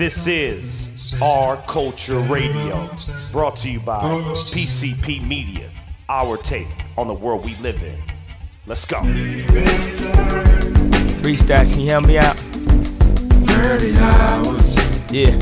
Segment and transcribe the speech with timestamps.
[0.00, 0.88] This is
[1.20, 2.88] Our Culture Radio,
[3.32, 5.68] brought to you by PCP Media,
[6.08, 7.98] our take on the world we live in.
[8.66, 9.02] Let's go.
[11.18, 12.34] Three stacks, can you help me out?
[12.38, 14.74] 30 hours.
[15.12, 15.36] Yeah.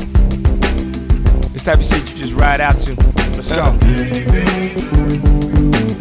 [1.53, 2.95] This type of shit you just ride out to.
[3.37, 3.63] Let's go.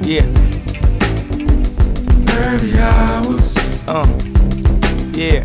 [0.02, 0.26] Yeah.
[2.26, 3.56] 30 hours.
[3.86, 4.04] Uh.
[5.14, 5.44] Yeah.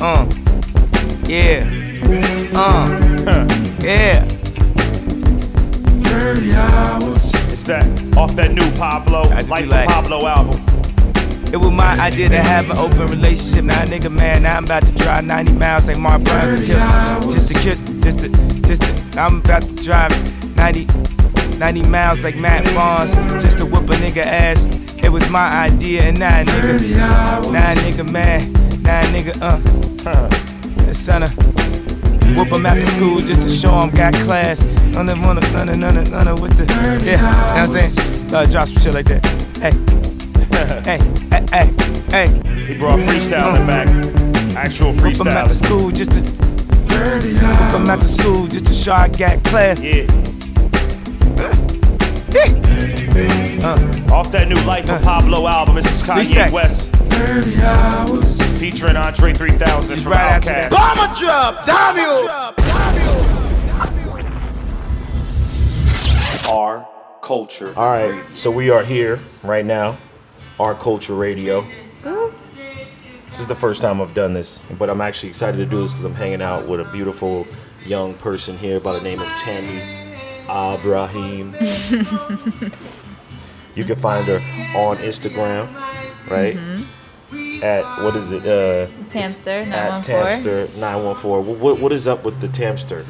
[0.00, 0.24] Uh.
[1.26, 1.93] Yeah.
[2.56, 3.46] Uh.
[3.80, 4.24] Yeah.
[6.04, 7.30] 30 hours.
[7.52, 7.84] It's that
[8.16, 9.88] off that new Pablo, Life like?
[9.88, 10.60] Pablo album.
[11.52, 13.64] It was my idea to have an open relationship.
[13.64, 17.30] Now, nigga, man, now I'm about to drive 90 miles like Mark Burns to kill.
[17.30, 18.28] Just to kill, just to,
[18.62, 20.86] just to, I'm about to drive 90,
[21.58, 24.66] 90 miles like Matt Barnes just to whoop a nigga ass.
[25.04, 30.28] It was my idea, and now, nigga, 30 now, nigga, man, now, nigga, uh,
[30.86, 31.53] the son of.
[32.36, 34.64] Whoop him after school just to show him got class.
[34.94, 36.64] None of none of none of none of none of with the
[37.04, 37.12] yeah.
[37.12, 37.92] You know what I'm saying?
[38.34, 39.24] Uh, drop some shit like that.
[39.62, 39.72] Hey,
[40.88, 40.98] hey,
[41.30, 41.66] hey, hey,
[42.26, 42.28] hey.
[42.66, 43.88] He brought freestyling back.
[44.56, 48.92] Actual Whoop him after school just to 30 whoop him after school just to show
[48.92, 49.82] I got class.
[49.82, 50.06] Yeah.
[53.64, 53.76] Uh,
[54.12, 56.52] Off that new Life of Pablo album, this is Kanye stacks.
[56.52, 58.53] West 30 hours.
[58.64, 61.66] Featuring Andre 3000 from right after Outkast.
[61.66, 62.54] that.
[66.50, 66.88] Our
[67.20, 67.74] culture.
[67.76, 69.98] All right, so we are here right now,
[70.58, 71.60] Our Culture Radio.
[71.60, 75.92] This is the first time I've done this, but I'm actually excited to do this
[75.92, 77.46] because I'm hanging out with a beautiful
[77.84, 79.78] young person here by the name of Tammy
[80.46, 81.52] Abrahem.
[83.74, 84.36] you can find her
[84.78, 85.70] on Instagram,
[86.30, 86.56] right?
[86.56, 86.73] Mm-hmm.
[87.64, 88.42] At what is it?
[88.42, 90.44] Uh, Tamster at 914.
[90.44, 91.60] Tamster 914.
[91.60, 93.06] What, what is up with the Tamster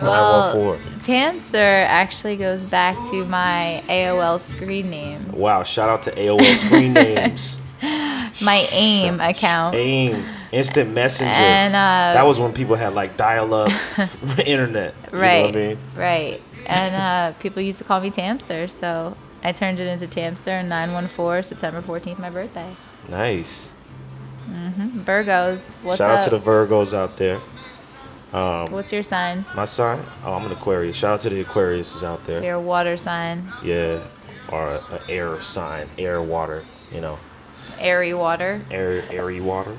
[0.00, 1.00] 914?
[1.00, 6.92] Tamster actually goes back to my AOL screen name, Wow, shout out to AOL screen
[6.94, 7.60] names.
[7.82, 9.74] my AIM account.
[9.74, 11.30] AIM, instant messenger.
[11.30, 13.70] And, uh, that was when people had like dial up
[14.38, 14.94] internet.
[15.12, 15.78] You right, know what I mean?
[15.96, 16.42] right.
[16.64, 21.42] And uh, people used to call me Tamster, so I turned it into Tamster 914,
[21.42, 22.74] September 14th, my birthday.
[23.10, 23.72] Nice.
[24.48, 26.20] Virgos, what's shout up?
[26.20, 27.38] out to the Virgos out there.
[28.32, 29.44] Um, what's your sign?
[29.54, 30.00] my sign?
[30.24, 30.96] Oh, I'm an Aquarius.
[30.96, 32.42] Shout out to the Aquariuses out It's there.
[32.42, 33.50] your water sign.
[33.62, 34.00] Yeah.
[34.50, 37.18] Or an air sign, air, water, you know,
[37.78, 39.76] Airy water, air, airy water.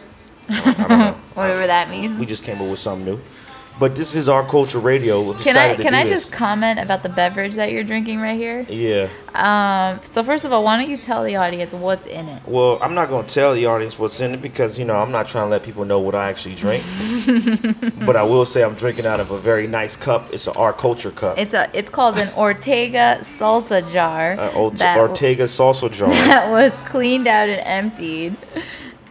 [0.48, 1.16] I don't know.
[1.34, 2.18] whatever that means.
[2.20, 3.20] We just came up with something new.
[3.78, 5.32] But this is our culture radio.
[5.34, 8.66] Can I can I just comment about the beverage that you're drinking right here?
[8.68, 9.08] Yeah.
[9.34, 12.42] Um, so first of all, why don't you tell the audience what's in it?
[12.46, 15.10] Well, I'm not going to tell the audience what's in it because, you know, I'm
[15.10, 16.84] not trying to let people know what I actually drink.
[18.06, 20.32] but I will say I'm drinking out of a very nice cup.
[20.32, 21.38] It's an Our Culture cup.
[21.38, 26.08] It's a it's called an Ortega salsa jar An Ort- Ortega salsa jar.
[26.10, 28.36] that was cleaned out and emptied,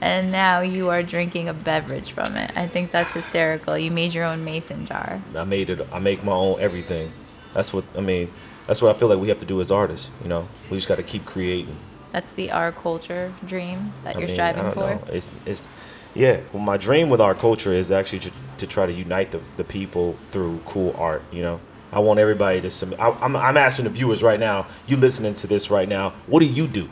[0.02, 2.52] and now you are drinking a beverage from it.
[2.58, 3.78] I think that's hysterical.
[3.78, 5.22] You made your own mason jar.
[5.36, 5.88] I made it.
[5.92, 7.14] I make my own everything.
[7.54, 8.32] That's what, I mean,
[8.66, 10.48] that's what I feel like we have to do as artists, you know?
[10.70, 11.76] We just got to keep creating.
[12.12, 15.06] That's the our culture dream that I you're mean, striving I don't for.
[15.06, 15.14] know.
[15.14, 15.70] It's, it's,
[16.14, 16.42] yeah.
[16.52, 19.64] Well, my dream with our culture is actually to, to try to unite the, the
[19.64, 21.24] people through cool art.
[21.32, 21.62] You know,
[21.92, 23.00] I want everybody to submit.
[23.00, 24.68] I, I'm, I'm asking the viewers right now.
[24.88, 26.14] You listening to this right now?
[26.28, 26.90] What do you do?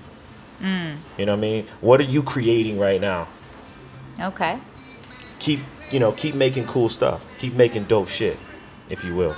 [0.61, 0.97] Mm.
[1.17, 1.65] You know what I mean?
[1.81, 3.27] What are you creating right now?
[4.19, 4.59] Okay.
[5.39, 5.61] Keep
[5.91, 7.23] you know keep making cool stuff.
[7.39, 8.37] Keep making dope shit,
[8.89, 9.35] if you will.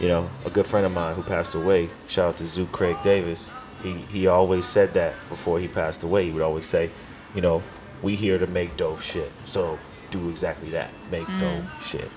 [0.00, 1.88] You know, a good friend of mine who passed away.
[2.08, 3.52] Shout out to Zoo Craig Davis.
[3.82, 6.24] He he always said that before he passed away.
[6.26, 6.90] He would always say,
[7.34, 7.62] you know,
[8.02, 9.30] we here to make dope shit.
[9.44, 9.78] So
[10.10, 10.90] do exactly that.
[11.10, 11.38] Make Mm.
[11.38, 12.10] dope shit.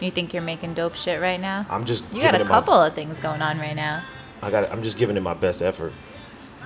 [0.00, 1.66] You think you're making dope shit right now?
[1.70, 4.02] I'm just You got a it my- couple of things going on right now.
[4.42, 4.70] I got.
[4.72, 5.92] I'm just giving it my best effort.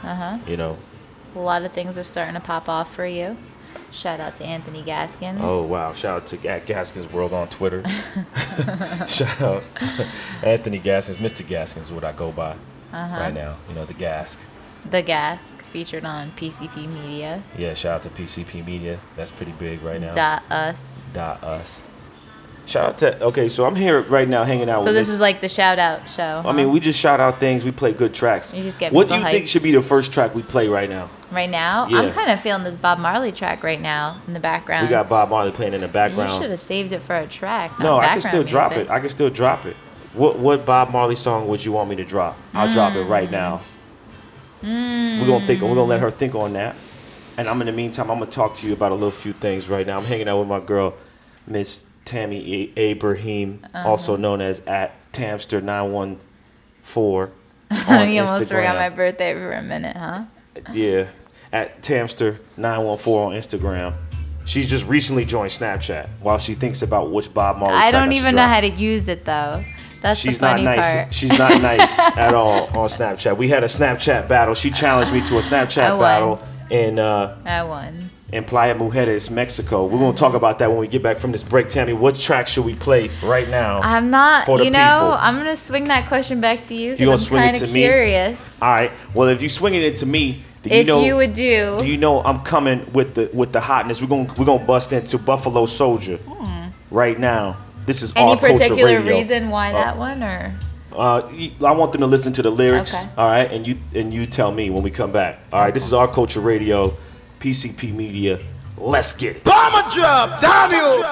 [0.03, 0.38] Uh huh.
[0.47, 0.78] You know.
[1.34, 3.36] A lot of things are starting to pop off for you.
[3.90, 5.40] Shout out to Anthony Gaskins.
[5.42, 5.92] Oh wow!
[5.92, 7.82] Shout out to at Gaskins World on Twitter.
[9.06, 10.06] Shout out to
[10.42, 11.46] Anthony Gaskins, Mr.
[11.46, 12.56] Gaskins is what I go by
[12.92, 13.20] Uh-huh.
[13.20, 13.54] right now.
[13.69, 14.38] You know the Gask.
[14.90, 17.42] The Gask featured on PCP Media.
[17.56, 18.98] Yeah, shout out to PCP Media.
[19.16, 20.12] That's pretty big right now.
[20.12, 21.02] Dot us.
[21.12, 21.82] Dot us.
[22.66, 25.20] Shout out to okay, so I'm here right now hanging out So with this is
[25.20, 26.43] like the shout out show.
[26.44, 27.64] I mean, we just shout out things.
[27.64, 28.55] We play good tracks.
[28.55, 30.88] You just get what do you think should be the first track we play right
[30.88, 31.11] now?
[31.34, 32.00] right now, Yeah.
[32.00, 34.87] I'm kind of feeling this Bob Marley track right now in the background.
[34.87, 36.32] We got Bob Marley playing in the background.
[36.32, 37.78] You should have saved it for a track.
[37.81, 38.88] No, I can still drop it.
[38.88, 39.76] I can still drop it.
[40.14, 42.38] What what Bob Marley song would you want me to drop?
[42.52, 43.32] I'll drop it right mm.
[43.32, 43.62] now.
[44.62, 45.61] We're gonna think.
[45.61, 46.14] We're gonna let her mm.
[46.14, 46.76] think on that.
[47.37, 49.69] And I'm in the meantime, I'm gonna talk to you about a little few things
[49.69, 49.99] right now.
[49.99, 50.94] I'm hanging out with my girl,
[51.49, 53.88] Miss Tammy A- Abrahem, Uh-huh.
[53.88, 56.18] also known as at Tamster914
[57.88, 60.24] on you almost forgot my birthday for a minute, huh?
[60.72, 61.06] Yeah,
[61.52, 63.94] at Tamster914 on Instagram.
[64.44, 67.74] She just recently joined Snapchat while she thinks about which Bob Marley.
[67.78, 69.64] I don't even know how to use it though.
[70.02, 70.94] That's She's the not funny nice.
[70.94, 71.14] part.
[71.14, 73.38] She's not nice at all on Snapchat.
[73.38, 74.54] We had a Snapchat battle.
[74.54, 78.03] She challenged me to a Snapchat battle and uh, I won.
[78.34, 79.86] In Playa Mujeres, Mexico.
[79.86, 81.69] We're gonna talk about that when we get back from this break.
[81.69, 83.81] Tammy, what track should we play right now?
[83.81, 84.44] I'm not.
[84.46, 85.12] For the You know, people.
[85.20, 87.72] I'm gonna swing that question back to you You gonna I'm swing it to of
[87.72, 87.81] me?
[87.82, 88.58] curious.
[88.60, 88.90] all right.
[89.14, 91.96] Well, if you swing it to me, if you know you would do, do you
[91.96, 94.00] know I'm coming with the with the hotness.
[94.02, 96.19] We're gonna we're gonna bust into Buffalo Soldier
[96.90, 97.56] right now.
[97.87, 98.19] This is Hmm.
[98.19, 100.54] any particular reason why that one, or
[100.96, 101.22] Uh,
[101.64, 102.94] I want them to listen to the lyrics.
[102.94, 103.08] Okay.
[103.19, 105.40] All right, and you and you tell me when we come back.
[105.52, 106.96] All right, this is our culture radio,
[107.44, 108.41] PCP Media.
[108.79, 109.44] Let's get it.
[109.44, 111.05] Bomber drop, damn you!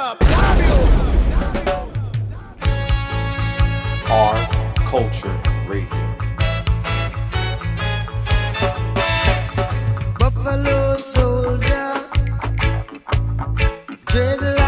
[4.11, 4.37] Our
[4.89, 5.39] culture
[5.69, 6.17] radio.
[10.19, 12.01] Buffalo soldier,
[14.07, 14.62] dreadlock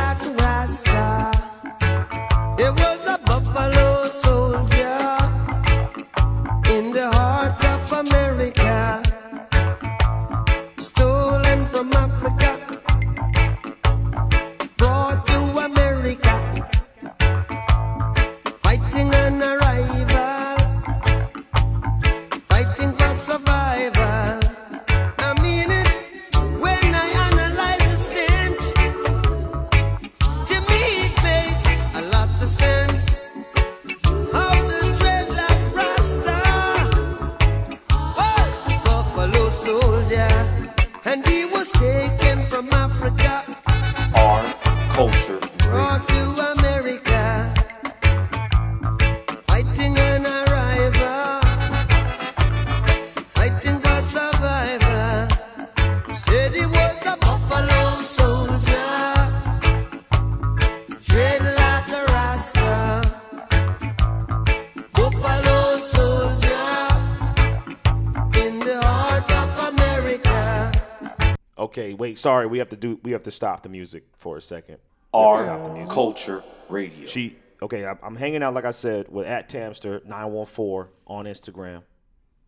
[72.25, 72.99] Sorry, we have to do.
[73.03, 74.77] We have to stop the music for a second.
[75.13, 75.93] We stop the Our music.
[75.93, 77.07] culture radio.
[77.07, 77.85] She okay.
[77.85, 81.83] I'm, I'm hanging out like I said with at Tamster nine one four on Instagram.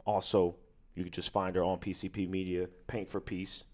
[0.07, 0.55] Also,
[0.95, 3.65] you can just find her on PCP Media, Paint for Peace.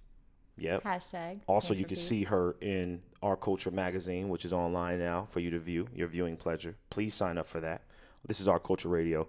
[0.58, 0.82] Yep.
[0.82, 1.40] hashtag.
[1.46, 2.08] Also, Paint you can Peace.
[2.08, 5.86] see her in Our Culture magazine, which is online now for you to view.
[5.94, 6.74] Your viewing pleasure.
[6.90, 7.82] Please sign up for that.
[8.26, 9.28] This is Our Culture Radio.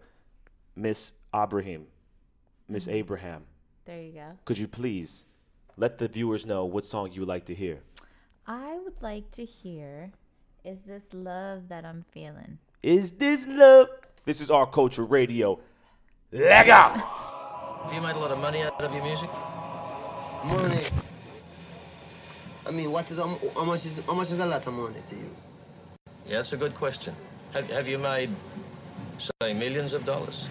[0.76, 1.84] Miss Abrahem,
[2.68, 3.14] Miss Mm-hmm.
[3.14, 3.42] Abrahem,
[3.86, 4.26] There you go.
[4.46, 5.26] could you please
[5.78, 7.80] let the viewers know what song you would like to hear?
[8.46, 10.12] I would like to hear,
[10.64, 13.88] "Is this love that I'm feeling?" Is this love?
[14.26, 15.60] This is Our Culture Radio.
[16.32, 16.96] Leg out!
[17.94, 19.30] You made a lot of money out of your music?
[20.46, 20.84] Money.
[22.66, 25.02] I mean, what is how how much is how much is a lot of money
[25.10, 25.30] to you?
[26.26, 27.16] Yeah, that's a good question.
[27.54, 28.30] Have, have you made,
[29.42, 30.48] say, millions of dollars?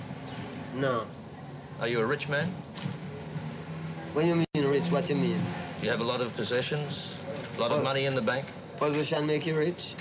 [0.75, 1.07] No.
[1.81, 2.55] Are you a rich man?
[4.15, 5.43] When you mean rich, what do you mean?
[5.81, 7.09] You have a lot of possessions?
[7.57, 8.45] A lot of Well- money in the bank?
[8.77, 9.95] Position make you rich?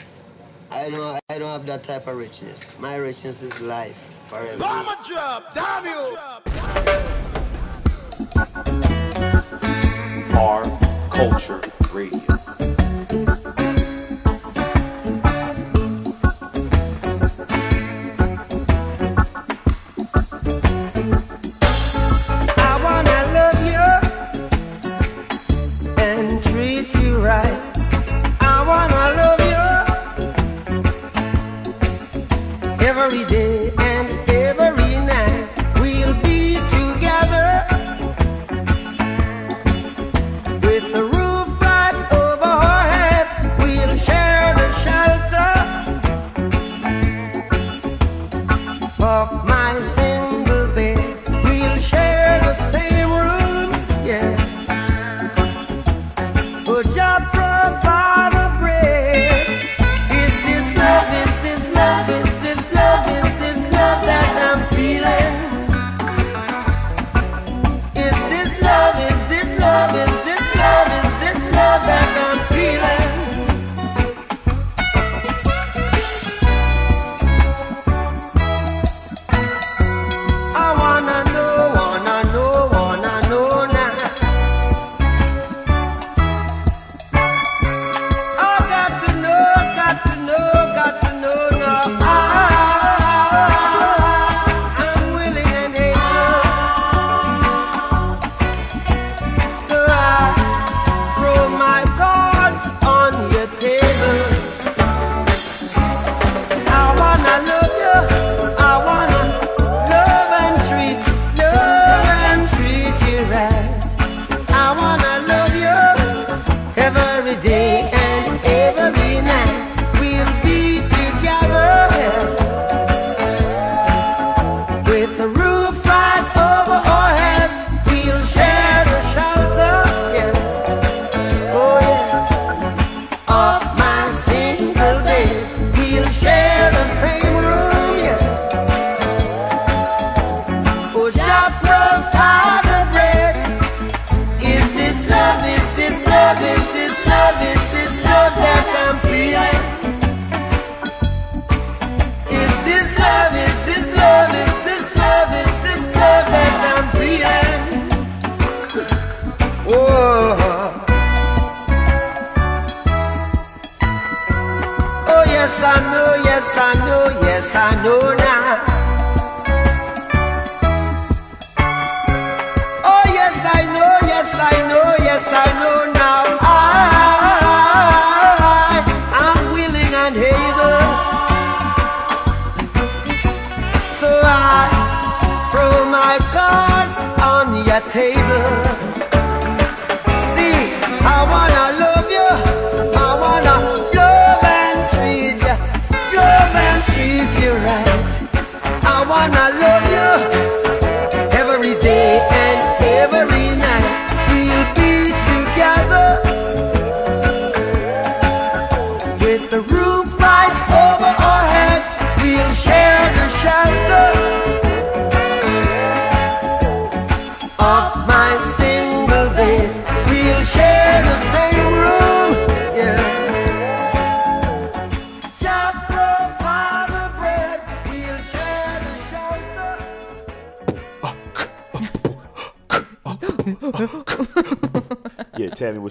[0.69, 2.59] I don't I don't have that type of richness.
[2.79, 3.95] My richness is life
[4.27, 4.57] forever.
[4.57, 6.17] Bomber drop, damn you!
[10.37, 10.63] Our
[11.09, 11.61] culture
[11.93, 12.40] radio.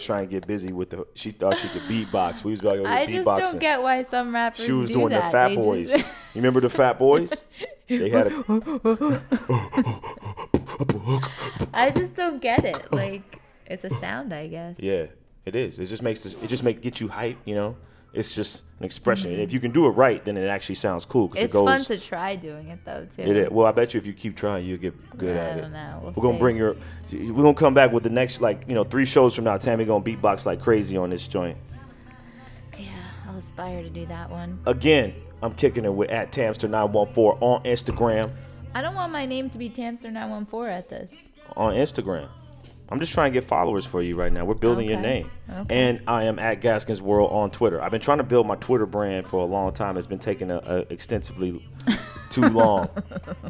[0.00, 1.06] Was trying to get busy with the.
[1.14, 2.42] She thought she could beatbox.
[2.44, 4.94] We was about to go I just don't get why some rappers She was do
[4.94, 5.24] doing that.
[5.26, 5.90] the Fat They Boys.
[5.92, 6.04] just-
[6.34, 7.32] you remember the Fat Boys?
[7.88, 8.44] They had a.
[11.74, 12.92] I just don't get it.
[12.92, 14.76] Like it's a sound, I guess.
[14.78, 15.06] Yeah,
[15.44, 15.76] it is.
[15.78, 17.38] It just makes it just make get you hype.
[17.44, 17.76] You know,
[18.12, 19.32] it's just expression.
[19.38, 21.28] If you can do it right, then it actually sounds cool.
[21.28, 21.44] 'cause Mm-hmm.
[21.44, 23.22] It's it goes, fun to try doing it though too.
[23.22, 23.50] It is.
[23.50, 25.60] Well, I bet you if you keep trying, you'll get good I at it.
[25.62, 26.00] don't know.
[26.02, 26.74] We'll we're gonna bring your.
[27.12, 29.56] We're gonna come back with the next like you know three shows from now.
[29.58, 31.56] Tammy gonna beatbox like crazy on this joint.
[32.78, 32.88] Yeah,
[33.28, 34.58] I'll aspire to do that one.
[34.66, 38.30] Again, I'm kicking it with at Tamster914 on Instagram.
[38.74, 41.12] I don't want my name to be Tamster914 at this.
[41.56, 42.28] on Instagram.
[42.90, 44.44] I'm just trying to get followers for you right now.
[44.44, 45.30] We're building your name.
[45.48, 45.88] Okay.
[45.88, 47.80] And I am at Gaskins World on Twitter.
[47.80, 49.96] I've been trying to build my Twitter brand for a long time.
[49.96, 51.64] It's been taking a, a extensively
[52.30, 52.88] too long.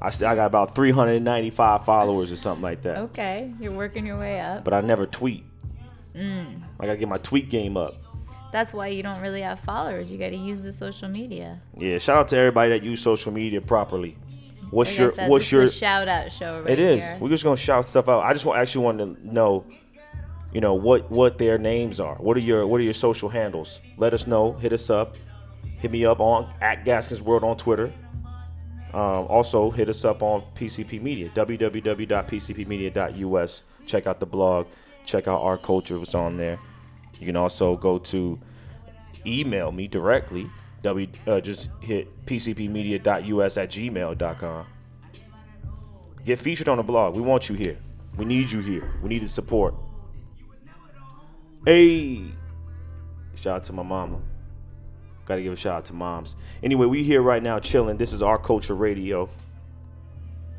[0.02, 2.98] I, I got about 395 followers or something like that.
[2.98, 4.62] Okay, you're working your way up.
[4.62, 5.44] But I never tweet.
[6.14, 6.60] Mm.
[6.78, 7.96] I gotta get my tweet game up.
[8.52, 10.10] That's why you don't really have followers.
[10.10, 11.60] You got to use the social media.
[11.76, 14.16] Yeah, shout out to everybody that use social media properly.
[14.70, 17.02] What's Like your said, what's your shout out show right It is.
[17.02, 17.16] here.
[17.20, 18.22] We're just gonna shout stuff out.
[18.22, 19.64] I just want actually want to know,
[20.52, 22.14] you know, what what their names are.
[22.16, 23.80] What are your what are your social handles?
[23.96, 24.52] Let us know.
[24.54, 25.16] Hit us up.
[25.78, 27.92] Hit me up on at Gaskins World on Twitter.
[28.92, 31.30] Um, also hit us up on PCP Media.
[31.30, 33.62] www.pcpmedia.us.
[33.86, 34.66] Check out the blog.
[35.04, 35.98] Check out our culture.
[35.98, 36.58] What's on there.
[37.18, 38.38] You can also go to
[39.26, 40.46] email me directly.
[40.82, 44.66] W uh, just hit pcpmedia.us at gmail.com.
[46.24, 47.14] Get featured on the blog.
[47.14, 47.78] We want you here.
[48.16, 48.90] We need you here.
[49.02, 49.74] We need the support.
[51.64, 52.24] Hey,
[53.34, 54.20] shout out to my mama.
[55.26, 56.34] Got to give a shout out to moms.
[56.62, 57.96] Anyway, we here right now chilling.
[57.96, 59.28] This is our culture radio.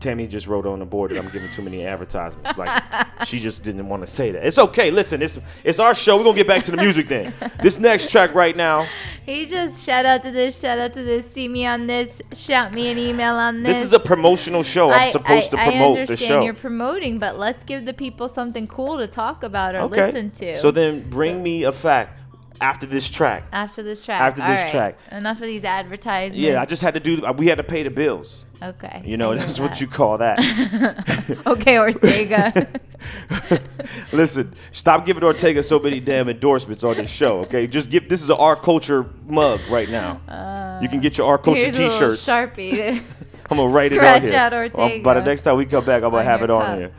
[0.02, 2.58] Tammy just wrote on the board that I'm giving too many advertisements.
[2.58, 2.84] Like
[3.26, 4.46] she just didn't want to say that.
[4.46, 4.92] It's okay.
[4.92, 6.18] Listen, it's it's our show.
[6.18, 7.34] We're gonna get back to the music then.
[7.62, 8.88] This next track right now.
[9.24, 12.74] He just shout out to this, shout out to this, see me on this, shout
[12.74, 13.78] me an email on this.
[13.78, 14.90] This is a promotional show.
[14.90, 16.42] I'm I- supposed I- to promote I the understand show.
[16.42, 20.08] you're promoting, but let's give the people something cool to talk about or Okay.
[20.08, 20.58] listen to.
[20.58, 22.18] So then bring me a fact
[22.62, 23.44] after this track.
[23.52, 24.22] after this track.
[24.22, 24.72] after All this right.
[24.72, 24.98] track.
[25.12, 26.38] Enough of these advertisements.
[26.38, 27.22] Yeah, I just had to do.
[27.38, 28.46] We had to pay the bills.
[28.64, 29.02] Okay.
[29.04, 30.38] You know, that's what you call that.
[31.48, 32.68] okay, Ortega.
[34.12, 37.40] Listen, stop giving Ortega so many damn endorsements on this show.
[37.42, 38.08] Okay, just give.
[38.08, 40.80] This is an our culture mug right now.
[40.82, 42.26] you can get your our culture Here's a little T-shirts.
[42.28, 43.02] Sharpie.
[43.50, 44.62] I'm gonna write Scratch it on out here.
[44.62, 46.62] Ortega Um, by the next time we come back, I'm gonna on have it on
[46.62, 46.78] cup.
[46.78, 46.92] here.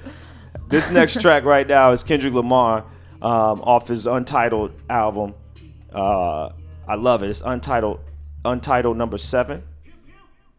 [0.69, 2.85] This next track right now is Kendrick Lamar
[3.23, 5.35] um, off his Untitled album.
[5.95, 6.51] Uh,
[6.89, 7.31] I love it.
[7.31, 8.01] It's Untitled,
[8.45, 9.63] Untitled number seven.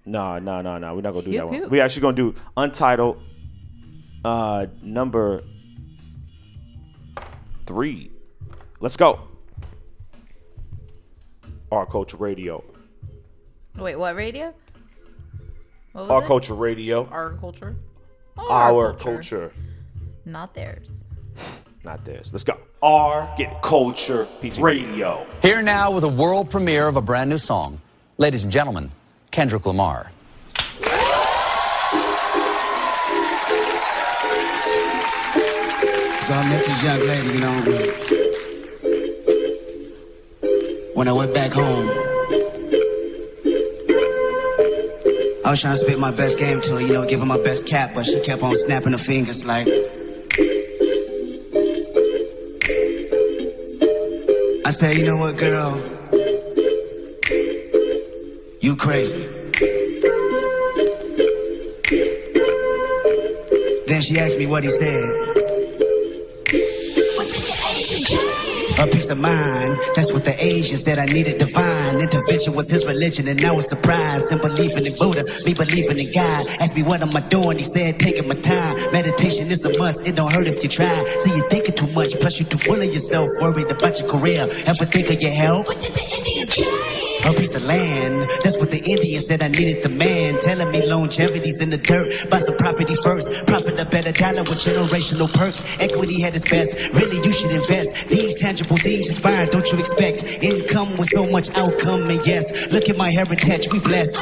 [0.05, 0.95] No, no, no, no.
[0.95, 1.59] We're not gonna do that Pew, one.
[1.61, 1.67] pew.
[1.69, 3.21] We actually gonna do Untitled
[4.25, 5.43] uh, number
[7.65, 8.11] three.
[8.79, 9.19] Let's go.
[11.71, 12.63] Our Culture Radio.
[13.77, 14.53] Wait, what radio?
[15.93, 16.27] What was Our it?
[16.27, 17.07] Culture Radio.
[17.09, 17.75] Our culture.
[18.37, 19.51] Our culture.
[20.25, 21.05] Not theirs.
[21.83, 22.31] Not theirs.
[22.31, 22.57] Let's go.
[22.83, 24.27] R get culture
[24.59, 25.25] radio.
[25.41, 27.79] Here now with a world premiere of a brand new song.
[28.17, 28.91] Ladies and gentlemen,
[29.31, 30.11] Kendrick Lamar.
[36.23, 37.61] So I met this young lady, you know.
[40.93, 41.89] When I went back home,
[45.45, 47.41] I was trying to spit my best game to her, you know, give her my
[47.41, 49.67] best cap, but she kept on snapping her fingers like.
[54.73, 55.77] Said, you know what, girl?
[58.59, 59.23] You crazy.
[63.85, 65.32] Then she asked me what he said.
[68.79, 70.97] A peace of mind, that's what the Asian said.
[70.99, 74.29] I needed divine intervention was his religion, and now it's surprise.
[74.29, 76.45] Him believing in Buddha, me believing in God.
[76.59, 77.57] Asked me what am I doing?
[77.57, 78.75] He said taking my time.
[78.91, 80.05] Meditation is a must.
[80.07, 81.03] It don't hurt if you try.
[81.05, 83.29] See you thinking too much, plus you're too full of yourself.
[83.41, 84.47] Worried about your career.
[84.65, 85.67] Ever think of your health?
[87.25, 88.29] A piece of land.
[88.43, 89.43] That's what the Indian said.
[89.43, 90.39] I needed the man.
[90.39, 92.11] Telling me longevity's in the dirt.
[92.29, 93.45] Buy some property first.
[93.47, 95.63] Profit a better dollar with generational perks.
[95.79, 96.75] Equity had its best.
[96.93, 98.09] Really, you should invest.
[98.09, 99.45] These tangible things expire.
[99.45, 102.09] Don't you expect income with so much outcome?
[102.09, 103.71] And yes, look at my heritage.
[103.71, 104.17] We blessed.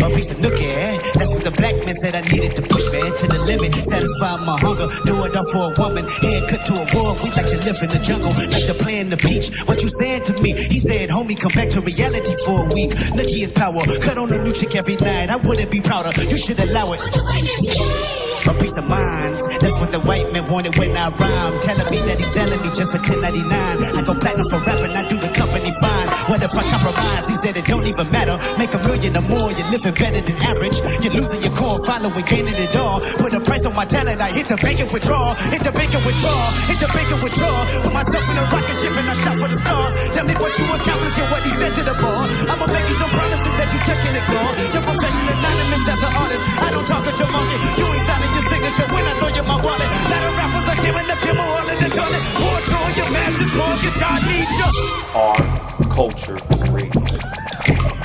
[0.00, 0.96] A piece of nookie?
[1.14, 3.74] That's what the black man said I needed to push, man, to the limit.
[3.74, 6.06] Satisfy my hunger, do it all for a woman.
[6.24, 9.00] Head cut to a war, we like to live in the jungle, like to play
[9.00, 9.50] in the beach.
[9.66, 10.52] What you saying to me?
[10.52, 12.90] He said, homie, come back to reality for a week.
[13.16, 15.30] Nookie is power, cut on a new chick every night.
[15.30, 18.29] I wouldn't be prouder, you should allow it.
[18.40, 21.60] A piece of minds, that's what the white man wanted when I rhyme.
[21.60, 23.52] Telling me that he's selling me just for 10.99.
[23.52, 26.08] I go platinum for rapping, I do the company fine.
[26.26, 27.28] What if I compromise?
[27.28, 28.40] He said it don't even matter.
[28.56, 30.80] Make a million or more, you're living better than average.
[31.04, 33.00] You're losing your core, following, gaining it all.
[33.20, 35.36] Put a price on my talent, I hit the bank and withdraw.
[35.52, 36.40] Hit the bank and withdraw.
[36.64, 37.56] Hit the bank and withdraw.
[37.84, 39.92] Put myself in a rocket ship and I shot for the stars.
[40.16, 42.24] Tell me what you accomplished and what he said to the bar.
[42.48, 44.50] I'ma make you some promises that you just can't ignore.
[44.74, 46.42] Your profession anonymous as an artist.
[46.56, 47.58] I don't talk at your monkey.
[47.76, 49.88] You ain't signing your signature when I throw you my wallet.
[50.10, 52.22] Lot of rappers are giving up your all in the toilet.
[52.40, 52.58] War
[52.96, 54.70] your master's mortgage, I need you.
[55.14, 55.40] Our
[55.88, 56.38] Culture
[56.72, 57.06] Radio.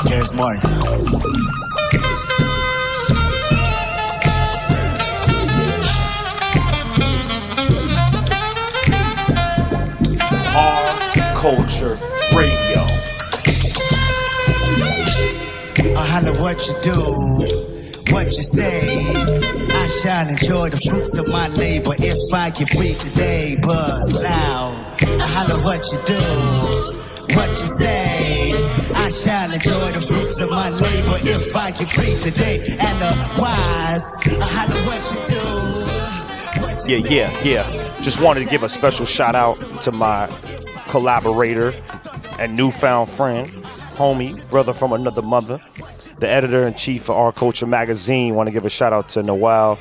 [0.06, 0.72] Terrace Martin.
[11.46, 12.00] Culture
[12.34, 12.82] Radio.
[15.96, 17.65] I holler what you do,
[18.16, 18.82] what you say.
[19.84, 23.58] I shall enjoy the fruits of my labor if I get free today.
[23.62, 26.24] But now, I holler what you do,
[27.36, 28.54] what you say.
[28.96, 32.64] I shall enjoy the fruits of my labor if I get free today.
[32.80, 36.62] And otherwise, I holler what you do.
[36.62, 38.02] What you Yeah, yeah, yeah.
[38.02, 40.28] Just wanted to give a special shout out to my
[40.88, 41.74] collaborator
[42.40, 43.50] and newfound friend,
[44.00, 45.60] homie, brother from another mother,
[46.20, 48.36] the editor in chief of Our Culture magazine.
[48.36, 49.80] Want to give a shout out to Noel.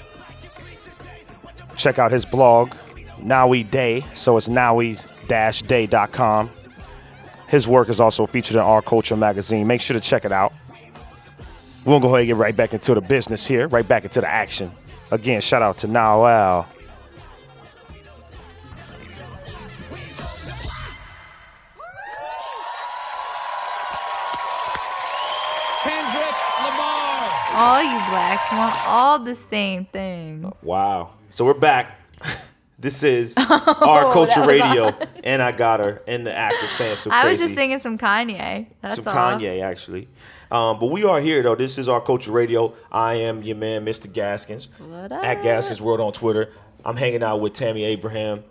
[1.77, 2.70] Check out his blog,
[3.18, 4.05] Nawi Day.
[4.14, 6.51] So it's nowie-day.com.
[7.49, 9.66] His work is also featured in Our Culture magazine.
[9.66, 10.53] Make sure to check it out.
[11.85, 14.29] We'll go ahead and get right back into the business here, right back into the
[14.29, 14.70] action.
[15.11, 16.66] Again, shout out to Noel.
[26.64, 27.31] Lamar.
[27.57, 30.53] All you blacks want all the same things.
[30.62, 31.12] Wow.
[31.31, 31.98] So we're back.
[32.77, 35.09] This is our culture Oh, that was radio, odd.
[35.22, 37.18] and I got her in the act of saying some crazy.
[37.18, 37.31] I crazy.
[37.31, 38.66] was just singing some Kanye.
[38.83, 39.38] That's some all.
[39.38, 40.07] Kanye actually.
[40.50, 41.55] Um, but we are here though.
[41.55, 42.74] This is our culture radio.
[42.92, 44.12] I am your man, Mr.
[44.12, 45.24] Gaskins, What up?
[45.24, 45.42] at?
[45.42, 46.50] Gaskins World on Twitter.
[46.85, 48.42] I'm hanging out with Tammy Abrahem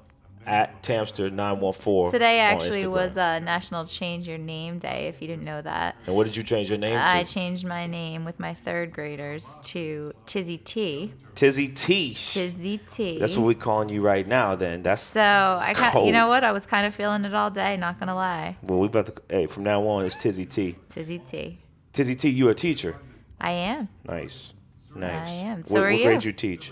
[0.45, 2.11] at Tamster914.
[2.11, 5.07] Today actually was uh, National Change Your Name Day.
[5.07, 7.07] If you didn't know that, And what did you change your name to?
[7.07, 11.13] I changed my name with my third graders to Tizzy T.
[11.35, 12.33] Tizzy Tish.
[12.33, 13.19] Tizzy T.
[13.19, 14.55] That's what we're calling you right now.
[14.55, 16.43] Then that's So I kind, you know what?
[16.43, 17.77] I was kind of feeling it all day.
[17.77, 18.79] Not gonna lie, well.
[18.79, 19.21] We about to.
[19.29, 20.75] Hey, from now on, it's Tizzy T.
[20.89, 21.59] Tizzy T.
[21.91, 22.95] Tizzy T, you a teacher?
[23.39, 23.89] I am.
[24.05, 24.53] Nice,
[24.95, 25.29] nice.
[25.29, 25.63] I am.
[25.63, 26.03] So what, are what you.
[26.05, 26.71] grade you teach?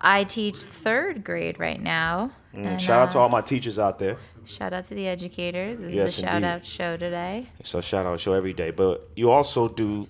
[0.00, 2.32] I teach third grade right now.
[2.54, 4.16] Mm, and, shout out to uh, all my teachers out there.
[4.44, 5.78] Shout out to the educators.
[5.80, 6.46] This Yes, is a shout indeed.
[6.48, 7.48] out show today.
[7.62, 8.70] So shout out show every day.
[8.70, 10.06] But you also do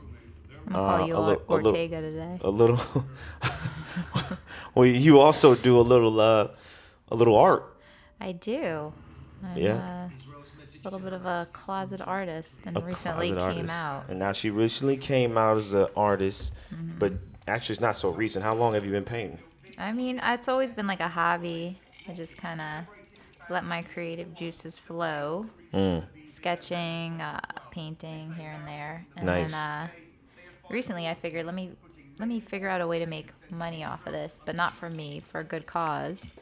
[0.66, 2.38] I'm gonna call Uh, you a li- a little- Ortega today.
[2.42, 2.80] a little.
[4.74, 6.48] well, you also do a little, uh,
[7.10, 7.76] a little art.
[8.20, 8.92] I do.
[9.44, 10.08] I'm Yeah.
[10.08, 13.72] a little bit of a closet artist and A recently came artist.
[13.72, 14.04] out.
[14.08, 16.98] And now she recently came out as an artist, Mm-hmm.
[16.98, 17.12] but
[17.48, 18.44] actually it's not so recent.
[18.44, 19.38] How long have you been painting?
[19.78, 21.78] I mean, it's always been like a hobby.
[22.08, 22.84] I just kind of
[23.50, 25.46] let my creative juices flow.
[25.72, 26.04] Mm.
[26.26, 29.06] Sketching, uh, painting here and there.
[29.16, 29.50] And Nice.
[29.50, 29.88] then uh,
[30.70, 31.70] recently I figured let me
[32.18, 34.88] let me figure out a way to make money off of this, but not for
[34.90, 36.34] me, for a good cause,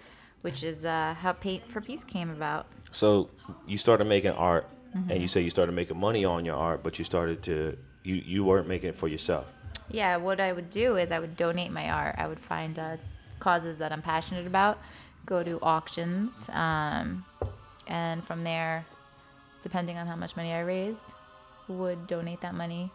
[0.42, 2.66] which is uh, how Paint for Peace came about.
[2.90, 3.31] So
[3.66, 5.09] you started making art, Mm-hmm.
[5.12, 8.16] and you say you started making money on your art, but you started to you
[8.16, 9.46] you weren't making it for yourself.
[9.88, 12.16] Yeah, what I would do is I would donate my art.
[12.18, 12.96] I would find uh,
[13.38, 14.79] causes that I'm passionate about,
[15.26, 17.24] go to auctions, um,
[17.87, 18.85] and from there,
[19.62, 21.02] depending on how much money I raised,
[21.68, 22.90] would donate that money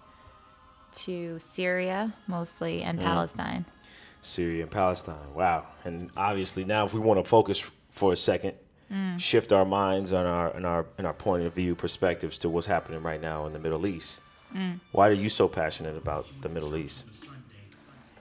[0.94, 3.04] to Syria mostly and Mm.
[3.04, 3.66] Palestine.
[4.22, 5.34] Syria and Palestine.
[5.34, 5.66] Wow.
[5.84, 8.54] And obviously now if we want to focus for a second,
[8.92, 9.20] Mm.
[9.20, 12.68] shift our minds on our and our and our point of view perspectives to what's
[12.68, 14.22] happening right now in the Middle East.
[14.54, 14.80] Mm.
[14.92, 17.06] Why are you so passionate about the Middle East?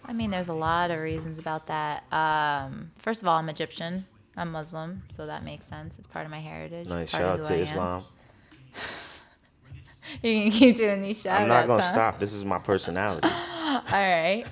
[0.06, 2.04] I mean, there's a lot of reasons about that.
[2.12, 4.04] Um, first of all, I'm Egyptian.
[4.36, 5.94] I'm Muslim, so that makes sense.
[5.96, 6.88] It's part of my heritage.
[6.88, 7.58] Nice shout out to I.
[7.58, 8.02] Islam.
[10.22, 11.88] You can keep doing these shout I'm not gonna huh?
[11.92, 12.18] stop.
[12.20, 13.26] This is my personality.
[13.64, 14.44] All right.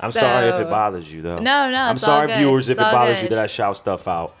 [0.00, 1.36] I'm sorry if it bothers you though.
[1.38, 2.38] No, no, I'm sorry, good.
[2.38, 4.34] viewers, if it bothers you that I shout stuff out.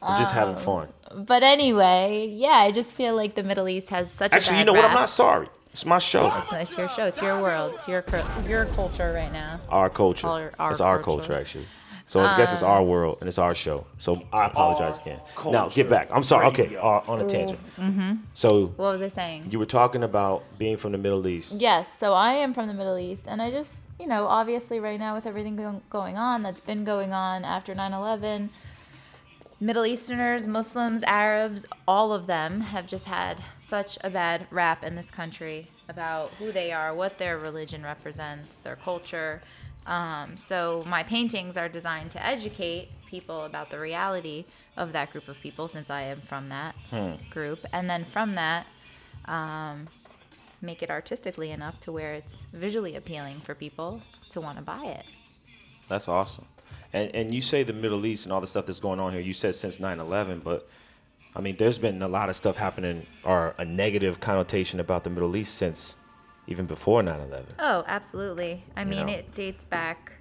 [0.00, 0.88] I'm just having Um, fun.
[1.26, 4.64] But anyway, yeah, I just feel like the Middle East has such Actually, a you
[4.64, 4.84] know what?
[4.84, 5.48] I'm not sorry.
[5.76, 6.32] It's my show.
[6.38, 7.04] It's, it's your show.
[7.04, 7.74] It's your world.
[7.74, 8.02] It's your
[8.48, 9.60] your culture right now.
[9.68, 10.26] Our culture.
[10.26, 11.26] Our- our it's our culture.
[11.26, 11.66] culture, actually.
[12.06, 13.84] So I guess it's Um, our world and it's our show.
[13.98, 15.20] So I apologize again.
[15.44, 16.08] Now get back.
[16.10, 16.46] I'm sorry.
[16.46, 17.60] Okay, uh, on a tangent.
[17.76, 18.12] Mm-hmm.
[18.32, 19.48] So What was I saying?
[19.50, 21.60] you were talking about being from the Middle East.
[21.60, 24.98] Yes, so I am from the Middle East, and I just, you know, obviously right
[24.98, 25.56] now with everything
[25.90, 28.48] going on that's been going on after 9 11,
[29.60, 34.94] Middle Easterners, Muslims, Arabs, all of them have just had such a bad rap in
[34.94, 39.42] this country about who they are, what their religion represents, their culture.
[39.86, 44.44] Um, so my paintings are designed to educate people about the reality
[44.76, 47.14] of that group of people, since I am from that Hmm.
[47.30, 48.66] group, and then from that,
[49.24, 49.88] um,
[50.62, 54.00] make it artistically enough to where it's visually appealing for people
[54.30, 55.04] to want to buy it.
[55.88, 56.46] That's awesome.
[56.92, 59.20] And and you say the Middle East and all the stuff that's going on here.
[59.20, 60.68] You said since 9/11, but
[61.36, 65.10] I mean, there's been a lot of stuff happening or a negative connotation about the
[65.10, 65.96] Middle East since
[66.46, 67.44] even before 9/11.
[67.58, 68.64] Oh, absolutely.
[68.74, 69.12] I You mean, know?
[69.12, 70.12] it dates back.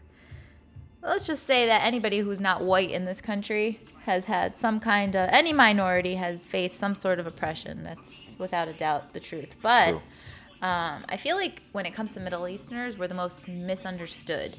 [1.02, 5.16] Let's just say that anybody who's not white in this country has had some kind
[5.16, 7.84] of, any minority has faced some sort of oppression.
[7.84, 9.60] That's without a doubt the truth.
[9.62, 9.94] But
[10.64, 14.56] um, I feel like when it comes to Middle Easterners, we're the most misunderstood.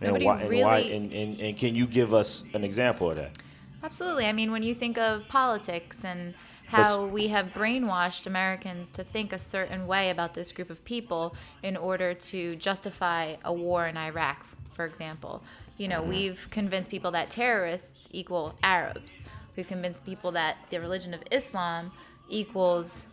[0.00, 0.64] And Nobody why, and, really.
[0.64, 3.36] why and, and, and can you give us an example of that?
[3.82, 4.26] Absolutely.
[4.26, 6.34] I mean, when you think of politics and
[6.66, 11.34] how we have brainwashed Americans to think a certain way about this group of people
[11.62, 15.42] in order to justify a war in Iraq, for example.
[15.76, 16.06] You know, Mhm.
[16.08, 19.16] we've convinced people that terrorists equal Arabs.
[19.56, 21.92] We've convinced people that the religion of Islam
[22.28, 23.04] equals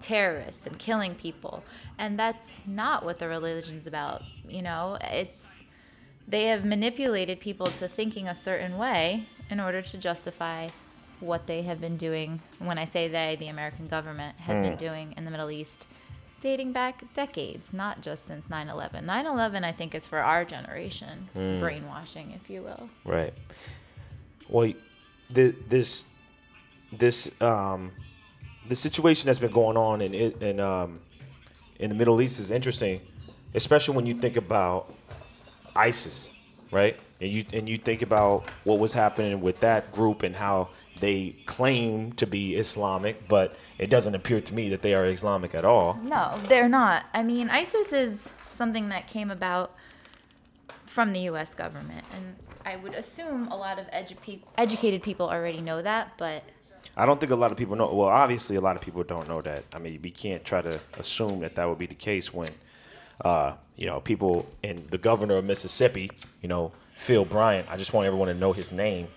[0.00, 1.62] terrorists and killing people.
[1.98, 4.22] And that's not what the religion's about.
[4.48, 5.62] You know, it's
[6.26, 10.68] they have manipulated people to thinking a certain way in order to justify
[11.20, 12.40] what they have been doing.
[12.58, 14.78] When I say they, the American government has been Hmm.
[14.78, 15.86] doing in the Middle East,
[16.40, 19.04] dating back decades, not just since 9 11.
[19.04, 21.28] 9 11, I think, is for our generation.
[21.34, 21.58] Hmm.
[21.58, 22.88] brainwashing, if you will.
[23.04, 23.34] Right.
[24.48, 24.72] Well,
[25.30, 26.04] the, this
[26.92, 27.92] this um
[28.66, 31.00] the situation that's been going on in it in um
[31.78, 33.00] in the Middle East is interesting,
[33.54, 34.94] especially when you think about
[35.76, 36.30] ISIS,
[36.72, 36.96] right?
[37.20, 41.36] And you and you think about what was happening with that group and how they
[41.46, 45.64] claim to be Islamic, but it doesn't appear to me that they are Islamic at
[45.64, 45.98] all.
[46.02, 47.06] No, they're not.
[47.14, 49.74] I mean, ISIS is something that came about
[50.86, 51.54] from the U.S.
[51.54, 56.42] government, and I would assume a lot of edu- educated people already know that, but
[56.96, 57.92] I don't think a lot of people know.
[57.92, 59.64] Well, obviously, a lot of people don't know that.
[59.74, 62.50] I mean, we can't try to assume that that would be the case when,
[63.24, 66.10] uh, you know, people in the governor of Mississippi,
[66.42, 67.68] you know, Phil Bryant.
[67.70, 69.08] I just want everyone to know his name.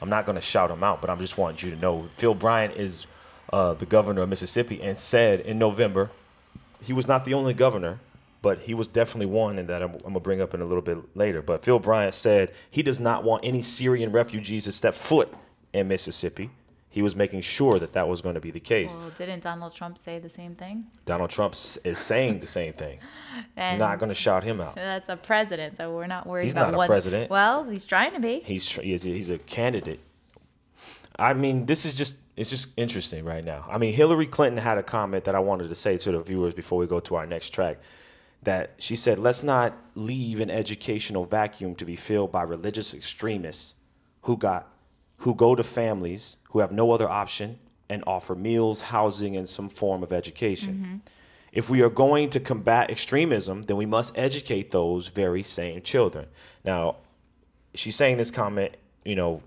[0.00, 2.08] I'm not going to shout him out, but I am just want you to know
[2.16, 3.06] Phil Bryant is
[3.52, 6.10] uh, the governor of Mississippi and said in November
[6.82, 8.00] he was not the only governor,
[8.40, 10.82] but he was definitely one, and that I'm, I'm gonna bring up in a little
[10.82, 11.42] bit later.
[11.42, 15.32] But Phil Bryant said he does not want any Syrian refugees to step foot
[15.72, 16.50] in Mississippi.
[16.90, 18.94] He was making sure that that was going to be the case.
[18.94, 20.86] well, didn't Donald Trump say the same thing?
[21.04, 22.98] Donald Trump is saying the same thing.
[23.56, 24.74] And not going to shout him out.
[24.74, 26.86] That's a president, so we're not worried He's about not a one.
[26.88, 27.30] president.
[27.30, 28.40] Well, he's trying to be.
[28.40, 30.00] He's he's a, he's a candidate.
[31.18, 33.66] I mean, this is just it's just interesting right now.
[33.68, 36.54] I mean, Hillary Clinton had a comment that I wanted to say to the viewers
[36.54, 37.78] before we go to our next track.
[38.44, 43.74] That she said, "Let's not leave an educational vacuum to be filled by religious extremists
[44.22, 44.72] who got
[45.18, 49.68] who go to families who have no other option and offer meals, housing, and some
[49.68, 51.02] form of education."
[51.50, 56.26] If we are going to combat extremism, then we must educate those very same children.
[56.64, 56.96] Now,
[57.74, 59.42] she's saying this comment, you know,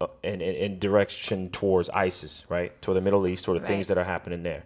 [0.00, 2.70] uh, in, in, in direction towards ISIS, right?
[2.82, 4.64] Toward the Middle East, toward the things that are happening there.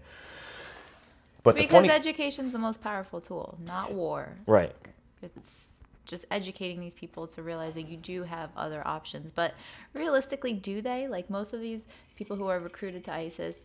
[1.43, 4.37] But because the funny, education's the most powerful tool, not war.
[4.47, 4.75] Right.
[5.23, 5.70] It's
[6.11, 9.31] just educating these people to realize that you do have other options.
[9.31, 9.55] But
[9.95, 11.07] realistically, do they?
[11.07, 11.83] Like most of these
[12.17, 13.65] people who are recruited to ISIS,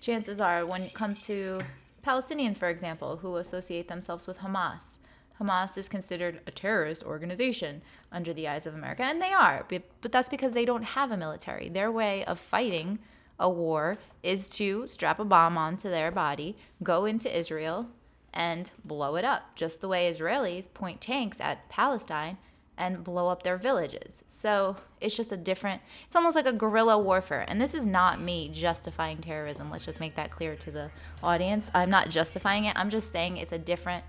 [0.00, 1.60] chances are when it comes to
[2.06, 4.98] Palestinians, for example, who associate themselves with Hamas.
[5.40, 10.12] Hamas is considered a terrorist organization under the eyes of America, and they are, but
[10.12, 11.68] that's because they don't have a military.
[11.68, 12.98] Their way of fighting
[13.40, 17.88] a war is to strap a bomb onto their body, go into Israel,
[18.32, 22.38] and blow it up, just the way Israelis point tanks at Palestine
[22.78, 24.22] and blow up their villages.
[24.28, 27.44] So it's just a different, it's almost like a guerrilla warfare.
[27.46, 29.70] And this is not me justifying terrorism.
[29.70, 30.90] Let's just make that clear to the
[31.22, 31.70] audience.
[31.74, 32.74] I'm not justifying it.
[32.76, 34.04] I'm just saying it's a different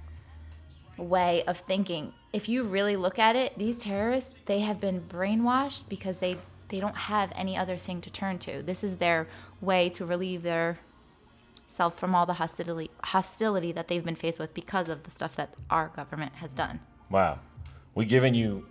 [0.97, 2.13] way of thinking.
[2.31, 6.37] If you really look at it, these terrorists, they have been brainwashed because they
[6.69, 8.63] they don't have any other thing to turn to.
[8.63, 9.27] This is their
[9.61, 10.79] way to relieve their
[11.73, 15.35] self from all the hostility hostility that they've been faced with because of the stuff
[15.35, 16.79] that our government has done.
[17.09, 17.39] Wow.
[17.95, 18.65] We giving you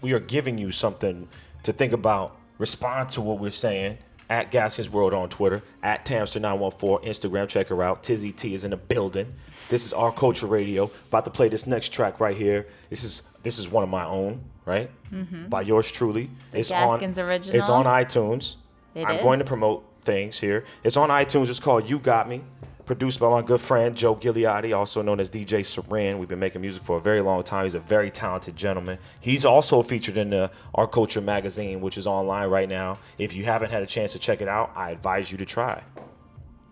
[0.00, 1.28] we are giving you something
[1.62, 2.36] to think about.
[2.58, 3.98] Respond to what we're saying.
[4.28, 8.02] At Gaskins World on Twitter, at Tamster914 Instagram, check her out.
[8.02, 9.32] Tizzy T is in the building.
[9.68, 10.90] This is our culture radio.
[11.08, 12.66] About to play this next track right here.
[12.90, 14.90] This is this is one of my own, right?
[15.12, 15.48] Mhm.
[15.48, 16.28] By yours truly.
[16.52, 17.56] It's a Gaskins original.
[17.56, 18.56] It's on iTunes.
[18.96, 19.22] It I'm is?
[19.22, 20.64] going to promote things here.
[20.82, 21.50] It's on iTunes.
[21.50, 22.42] It's called You Got Me.
[22.86, 26.18] Produced by my good friend Joe Gigliotti, also known as DJ Saran.
[26.18, 27.64] We've been making music for a very long time.
[27.64, 28.98] He's a very talented gentleman.
[29.18, 32.98] He's also featured in the Our Culture magazine, which is online right now.
[33.18, 35.82] If you haven't had a chance to check it out, I advise you to try.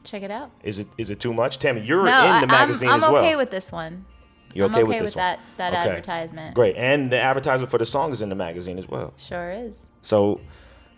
[0.04, 0.52] Check it out.
[0.62, 1.58] Is it is it too much?
[1.58, 3.22] Tammy, you're no, in the magazine I'm, I'm as well.
[3.24, 4.04] okay with this one.
[4.52, 5.22] You're I'm okay, okay with with one?
[5.22, 5.88] that- that Okay.
[5.90, 6.54] advertisement.
[6.54, 6.76] Great.
[6.76, 9.14] And the advertisement for the song is in the magazine as well.
[9.16, 9.88] Sure is.
[10.02, 10.40] So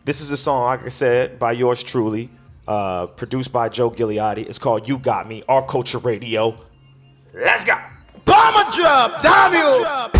[0.06, 2.30] this is a song, like I said, by yours truly,
[2.68, 4.48] uh, produced by Joe Gigliotti.
[4.48, 6.56] It's called You Got Me, Our Culture Radio.
[7.34, 7.76] Let's go.
[8.24, 10.12] Bomber drop, Davio.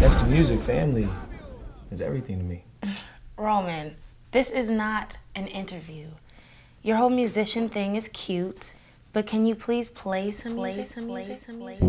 [0.00, 0.60] That's the music.
[0.60, 1.08] Family
[1.90, 2.64] is everything to me.
[3.38, 3.96] Roman,
[4.32, 6.08] this is not an interview.
[6.82, 8.74] Your whole musician thing is cute,
[9.14, 10.88] but can you please play some music?
[10.88, 11.40] Some music?
[11.40, 11.82] Some music?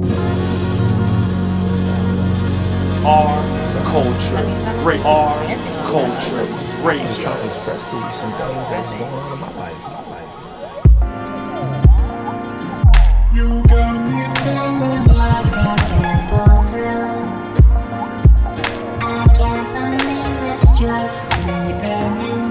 [3.06, 3.44] Our
[3.84, 5.04] culture radio.
[5.06, 5.55] Our
[5.86, 6.44] culture
[6.84, 7.06] radio.
[7.08, 9.84] Just trying to express to you some things that was going on in my life.
[13.34, 17.16] You got me feeling like I can't go through.
[19.02, 21.60] I can't believe it's just me
[21.94, 22.42] and you.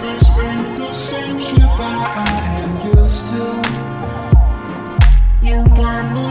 [0.00, 2.28] This ain't the same shit that I
[2.62, 3.42] am used to.
[5.46, 6.26] You got me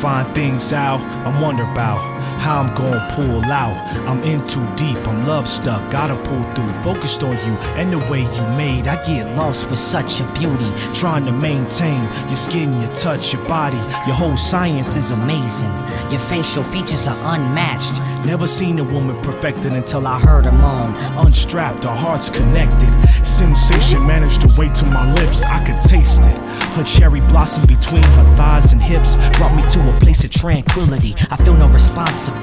[0.00, 1.00] find things out.
[1.26, 3.76] I'm wondering about how I'm gonna pull out.
[4.08, 6.72] I'm in too deep, I'm love stuck, gotta pull through.
[6.82, 8.86] Focused on you and the way you made.
[8.86, 10.70] I get lost with such a beauty.
[10.94, 13.76] Trying to maintain your skin, your touch, your body.
[14.06, 15.72] Your whole science is amazing.
[16.10, 18.00] Your facial features are unmatched.
[18.24, 20.94] Never seen a woman perfected until I heard her moan.
[21.26, 22.92] Unstrapped, our hearts connected.
[23.26, 26.38] Sensation managed to wait to my lips, I could taste it.
[26.76, 31.14] Her cherry blossom between her thighs and hips brought me to a place of tranquility.
[31.30, 32.37] I feel no responsibility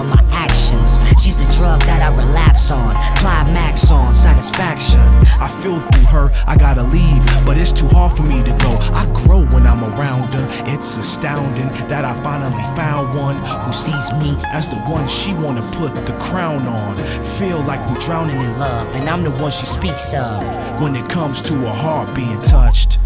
[0.00, 0.98] for my actions.
[1.22, 5.00] She's the drug that I relapse on, climax on, satisfaction.
[5.40, 8.78] I feel through her, I gotta leave, but it's too hard for me to go.
[8.92, 10.46] I grow when I'm around her.
[10.66, 15.62] It's astounding that I finally found one who sees me as the one she wanna
[15.72, 17.02] put the crown on.
[17.38, 21.08] Feel like we're drowning in love, and I'm the one she speaks of when it
[21.08, 22.98] comes to her heart being touched.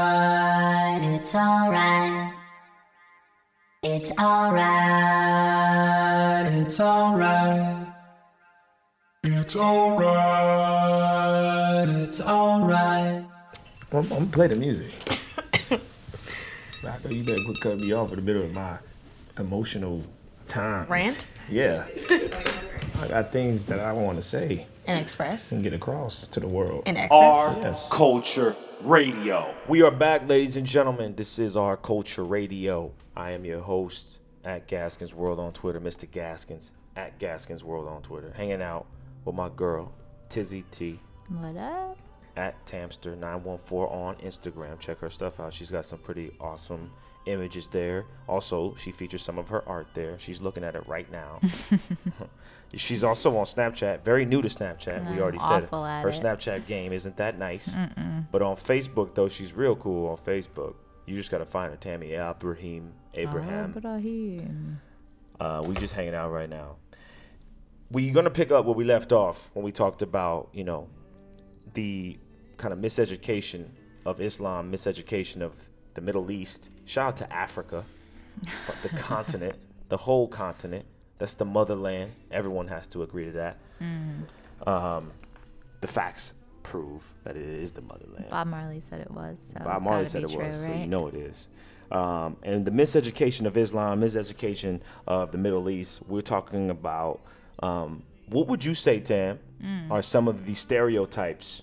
[1.31, 2.33] It's alright.
[3.83, 4.67] It's alright.
[6.51, 7.87] It's alright.
[9.23, 10.09] It's alright.
[11.87, 13.23] It's alright.
[13.93, 14.91] I'm, I'm gonna play the music.
[16.83, 18.77] Rocco, you better quit cutting me off in the middle of my
[19.39, 20.03] emotional
[20.49, 20.85] time.
[20.89, 21.27] Rant?
[21.49, 21.87] Yeah.
[23.01, 25.51] I got things that I want to say And express.
[25.51, 26.83] and get across to the world.
[26.85, 27.11] And access.
[27.11, 27.89] Our Yes.
[27.89, 29.53] culture radio.
[29.67, 31.15] We are back, ladies and gentlemen.
[31.15, 32.91] This is R Culture Radio.
[33.15, 36.09] I am your host at Gaskins World on Twitter, Mr.
[36.09, 38.85] Gaskins at Gaskins World on Twitter, hanging out
[39.25, 39.91] with my girl
[40.29, 41.97] Tizzy T What up?
[42.37, 44.79] at Tamster914 on Instagram.
[44.79, 45.53] Check her stuff out.
[45.53, 46.91] She's got some pretty awesome
[47.25, 48.05] images there.
[48.27, 50.17] Also, she features some of her art there.
[50.19, 51.39] She's looking at it right now.
[52.73, 54.03] She's also on Snapchat.
[54.03, 55.13] Very new to Snapchat.
[55.13, 55.69] we already said it.
[55.69, 56.13] her it.
[56.13, 57.69] Snapchat game isn't that nice.
[57.69, 58.27] Mm-mm.
[58.31, 60.75] But on Facebook though, she's real cool on Facebook.
[61.05, 62.91] You just gotta find her, Tammy Abrahem.
[63.13, 63.73] Abrahem.
[63.73, 64.75] Abrahem.
[65.39, 66.77] Uh, we just hanging out right now.
[67.89, 70.87] We're gonna pick up where we left off when we talked about, you know,
[71.73, 72.17] the
[72.55, 73.65] kind of miseducation
[74.05, 76.69] of Islam, miseducation of the Middle East.
[76.85, 77.83] Shout out to Africa,
[78.83, 79.55] the continent,
[79.89, 80.85] the whole continent.
[81.17, 82.11] That's the motherland.
[82.31, 83.57] Everyone has to agree to that.
[83.81, 84.67] Mhm.
[84.67, 85.11] Um,
[85.81, 88.25] the facts prove that it is the motherland.
[88.29, 89.53] Bob Marley said it was.
[89.57, 91.47] So Bob Marley said it true, was, so you know it is.
[91.91, 96.01] Um, and the miseducation of Islam, miseducation of the Middle East.
[96.07, 97.19] We're talking about
[97.61, 99.91] um, what would you say, Tam, Mm.
[99.91, 101.61] are some of the stereotypes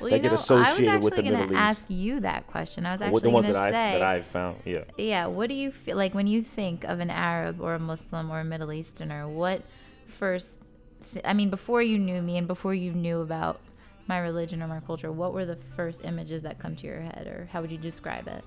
[0.00, 2.46] Well, that you get know, I was associated with the actually gonna ask you that
[2.46, 2.86] question.
[2.86, 3.98] I was actually the ones that I say.
[3.98, 4.84] that I found, yeah.
[4.96, 8.30] Yeah, what do you feel like when you think of an Arab or a Muslim
[8.30, 9.28] or a Middle Easterner?
[9.28, 9.62] What
[10.06, 10.50] first,
[11.12, 13.60] th- I mean, before you knew me and before you knew about
[14.06, 17.26] my religion or my culture, what were the first images that come to your head,
[17.26, 18.44] or how would you describe it?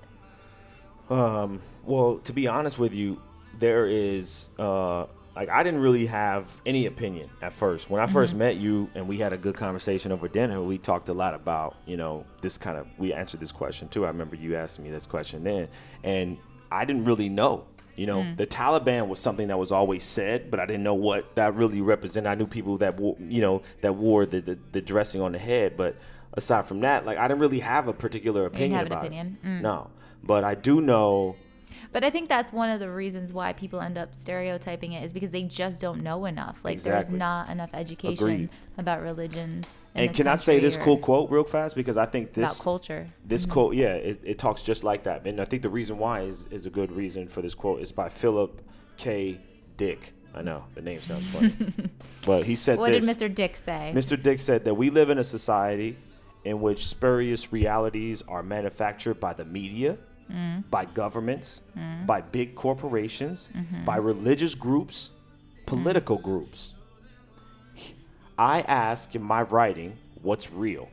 [1.10, 3.20] Um, well, to be honest with you,
[3.58, 7.88] there is uh, like I didn't really have any opinion at first.
[7.90, 8.38] When I 1st Mhm.
[8.38, 11.74] met you and we had a good conversation over dinner, we talked a lot about
[11.86, 12.86] you know this kind of.
[12.98, 14.04] We answered this question too.
[14.04, 15.68] I remember you asking me this question then,
[16.04, 16.36] and
[16.70, 17.64] I didn't really know.
[17.94, 18.36] You know, Mm.
[18.38, 21.82] the Taliban was something that was always said, but I didn't know what that really
[21.82, 22.30] represented.
[22.30, 25.38] I knew people that wore, you know, that wore the, the, the dressing on the
[25.38, 25.96] head, but
[26.32, 29.36] aside from that, like I didn't really have a particular opinion have an about opinion?
[29.42, 29.46] it.
[29.46, 29.60] Mm.
[29.60, 29.90] No,
[30.24, 31.36] but I do know
[31.92, 35.12] But I think that's one of the reasons why people end up stereotyping it is
[35.12, 36.58] because they just don't know enough.
[36.64, 38.48] Like there's not enough education Agreed.
[38.78, 39.64] about religion.
[39.94, 41.76] And can I say this cool quote real fast?
[41.76, 43.06] Because I think About this culture.
[43.26, 43.50] This Mhm.
[43.50, 45.26] quote, yeah, it, it talks just like that.
[45.26, 47.80] And I think the reason why is is a good reason for this quote.
[47.82, 48.62] It's by Philip
[48.96, 49.38] K.
[49.76, 50.14] Dick.
[50.34, 51.52] I know the name sounds funny,
[52.24, 53.04] but he said What this.
[53.04, 53.34] did Mr.
[53.34, 53.92] Dick say?
[53.94, 54.20] Mr.
[54.20, 55.98] Dick said that we live in a society
[56.42, 59.98] in which spurious realities are manufactured by the media,
[60.32, 60.64] Mm.
[60.70, 62.06] by governments, Mm.
[62.06, 63.84] by big corporations, Mhm.
[63.84, 65.10] by religious groups,
[65.66, 66.74] political groups.
[68.38, 70.88] I ask in my writing what's real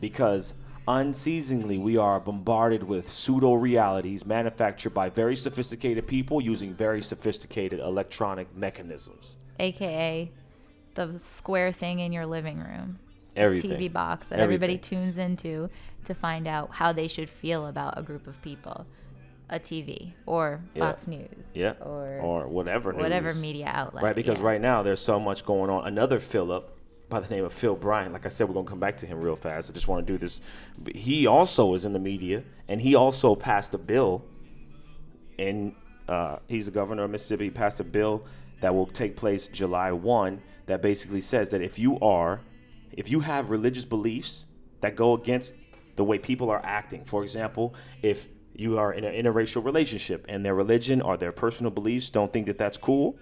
[0.00, 0.54] because
[0.86, 7.80] unceasingly we are bombarded with pseudo realities manufactured by very sophisticated people using very sophisticated
[7.80, 9.36] electronic mechanisms.
[9.58, 10.30] AKA
[10.94, 12.98] the square thing in your living room.
[13.36, 13.70] Everything.
[13.72, 14.44] TV box that Everything.
[14.44, 15.68] everybody tunes into
[16.04, 18.86] to find out how they should feel about a group of people.
[19.52, 20.92] A TV or Yeah.
[20.92, 21.26] Fox News.
[21.54, 21.72] Yeah.
[21.80, 23.42] Or, whatever whatever news.
[23.42, 24.04] media outlet.
[24.04, 24.46] Right, because yeah.
[24.46, 25.86] right now there's so much going on.
[25.88, 26.76] Another Philip
[27.08, 28.12] by the name of Phil Bryant.
[28.12, 29.68] Like I said, we're gonna come back to him real fast.
[29.68, 30.40] I just want to do this.
[30.94, 34.22] He also is in the media, and he also passed a bill
[35.38, 35.74] And
[36.08, 37.44] Uh, he's the governor of Mississippi.
[37.44, 38.24] He passed a bill
[38.60, 42.40] that will take place July 1 that basically says that if you are,
[42.92, 44.46] if you have religious beliefs
[44.80, 45.54] that go against
[45.96, 50.44] the way people are acting, for example, if you are in an interracial relationship and
[50.44, 53.16] their religion or their personal beliefs don't think that that's cool,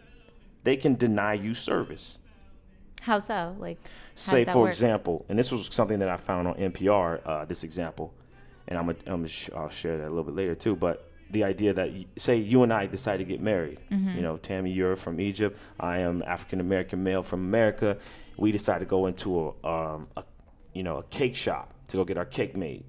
[0.64, 2.18] they can deny you service.
[3.02, 3.54] How so?
[3.58, 4.68] Like, how Say, for work?
[4.72, 7.20] example, and this was something that I found on NPR.
[7.24, 8.12] Uh, this example,
[8.66, 10.74] and I'm gonna, I'm sh- I'll share that a little bit later too.
[10.74, 13.78] But the idea that say you and I decide to get married.
[13.90, 14.16] Mhm.
[14.16, 15.58] You know, Tammy, you're from Egypt.
[15.78, 17.98] I am African American male from America.
[18.36, 20.24] We decide to go into a, um, a
[20.72, 22.84] you know a cake shop to go get our cake made.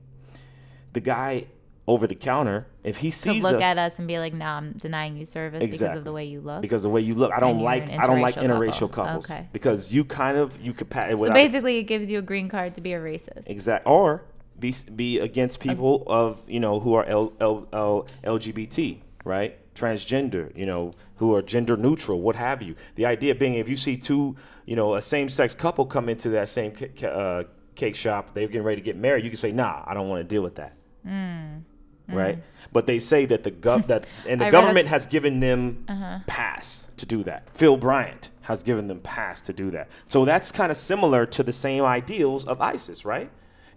[0.94, 1.46] The guy
[1.88, 4.46] over the counter, if he sees Could look us, at us and be like, "No,
[4.46, 7.32] I'm denying you service because of the way you look." because the way you look,
[7.34, 9.06] I don't like I don't like interracial couple.
[9.06, 9.26] couples.
[9.26, 9.48] Okay.
[9.52, 12.82] Because you kind of you could so basically, it gives you a green card to
[12.82, 13.48] be a racist.
[13.48, 14.24] Exact or
[14.60, 19.58] be be against people of you know who are L, L, L, LGBT, right?
[19.76, 22.76] Transgender, you know, who are gender neutral, what have you.
[22.96, 24.36] The idea being, if you see two,
[24.66, 27.44] you know, a same sex couple come into that same ca- uh,
[27.76, 30.20] cake shop, they're getting ready to get married, you can say, Nah, I don't want
[30.22, 30.74] to deal with that,
[31.08, 31.62] Mm.
[32.10, 32.40] right?
[32.74, 36.20] But they say that the gov that and the government has given them Uh-huh.
[36.28, 37.48] pass to do that.
[37.54, 39.88] Phil Bryant has given them pass to do that.
[40.10, 43.30] So that's kind of similar to the same ideals of ISIS, right?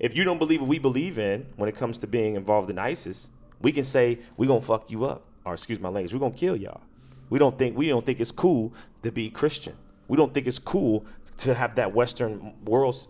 [0.03, 2.79] If you don't believe what we believe in when it comes to being involved in
[2.79, 3.31] ISIS,
[3.63, 6.57] we can say we're gonna fuck you up, or excuse my language, we're gonna kill
[6.57, 6.81] y'all.
[7.31, 8.75] We don't think we don't think it's cool
[9.05, 9.75] to be Christian.
[10.09, 11.07] We don't think it's cool
[11.39, 13.07] to have that Western world s-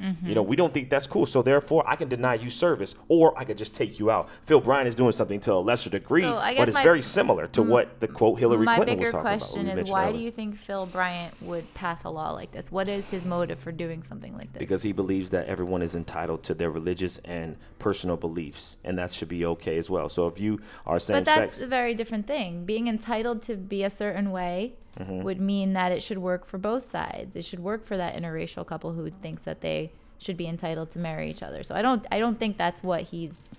[0.00, 0.26] mindset.
[0.28, 1.26] You know, we don't think that's cool.
[1.26, 4.28] So therefore, I can deny you service, or I could just take you out.
[4.46, 7.46] Phil Bryant is doing something to a lesser degree, So but it's my- very similar
[7.48, 9.38] to m- what the quote Hillary My Clinton bigger was talking about.
[9.40, 10.18] question what we is, why earlier.
[10.18, 12.70] do you think Phil Bryant would pass a law like this?
[12.72, 14.58] What is his motive for doing something like this?
[14.58, 19.10] because he believes that everyone is entitled to their religious and personal beliefs, and that
[19.10, 20.08] should be okay as well.
[20.08, 22.64] So if you are same But that's sex, a very different thing.
[22.64, 25.22] Being entitled to be a certain way Mhm.
[25.22, 27.34] would mean that it should work for both sides.
[27.34, 29.91] It should work for that interracial couple who thinks that they
[30.22, 31.62] should be entitled to marry each other.
[31.62, 33.50] So I don't I don't think that's what he's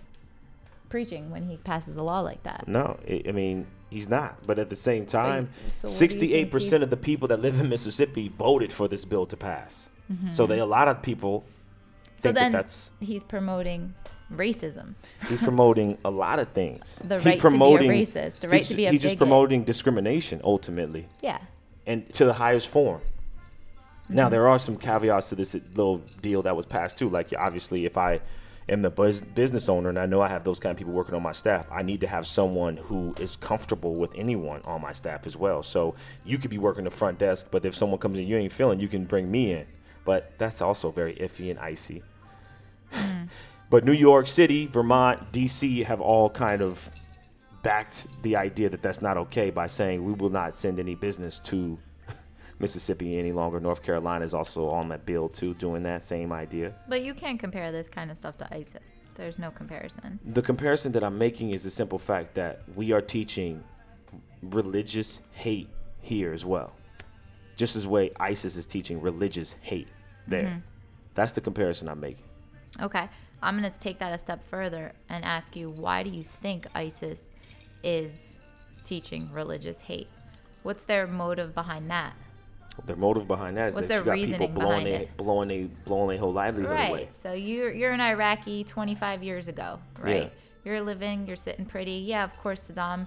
[0.89, 2.67] preaching when he passes a law like that.
[2.67, 4.45] no, I I mean he's not.
[4.45, 7.27] But at the same time, so what do you think sixty-eight percent of the people
[7.29, 9.89] that live in Mississippi voted for this bill to pass.
[10.31, 10.49] So Mhm.
[10.49, 11.43] they a lot of people
[12.17, 13.95] So think then that that's he's promoting
[14.31, 14.93] racism.
[15.29, 16.99] he's promoting a lot of things.
[17.07, 19.17] The he's right to be a promoting, racist, the right to be a He's just
[19.17, 21.07] promoting discrimination ultimately.
[21.21, 21.39] Yeah.
[21.85, 23.01] and to the highest form.
[24.09, 24.31] Now Mhm.
[24.31, 27.09] there are some caveats to this little deal that was passed too.
[27.09, 28.21] Like obviously, if I
[28.69, 31.15] am the bus- business owner and I know I have those kind of people working
[31.15, 34.91] on my staff, I need to have someone who is comfortable with anyone on my
[34.93, 35.63] staff as well.
[35.63, 38.51] So you could be working the front desk, but if someone comes in you ain't
[38.53, 39.65] feeling, you can bring me in.
[40.05, 42.03] But that's also very iffy and icy.
[43.69, 46.91] But New York City, Vermont, DC have all kind of
[47.63, 51.39] backed the idea that that's not okay by saying we will not send any business
[51.39, 51.79] to
[52.63, 53.59] Mississippi any longer.
[53.59, 56.73] North Carolina is also on that bill too, doing that same idea.
[56.87, 58.89] But you can't compare this kind of stuff to ISIS.
[59.15, 60.17] There's no comparison.
[60.23, 63.61] The comparison that I'm making is the simple fact that we are teaching
[64.41, 65.67] religious hate
[65.99, 66.71] here as well.
[67.57, 69.89] Just as way ISIS is teaching religious hate
[70.25, 70.45] there.
[70.45, 70.61] Mhm.
[71.15, 72.25] That's the comparison I'm making.
[72.81, 73.09] Okay.
[73.41, 76.65] I'm going to take that a step further and ask you why do you think
[76.73, 77.33] ISIS
[77.83, 78.37] is
[78.85, 80.07] teaching religious hate?
[80.63, 82.13] What's their motive behind that?
[82.85, 86.07] Their motive behind that is What's that you got people blowing their, blowing their, blowing
[86.09, 86.89] their whole livelihood Right.
[86.89, 87.07] away.
[87.11, 90.23] So you're you're an Iraqi 25 years ago, right?
[90.23, 90.29] Yeah.
[90.65, 91.91] You're living, you're sitting pretty.
[92.07, 93.05] Yeah, of course Saddam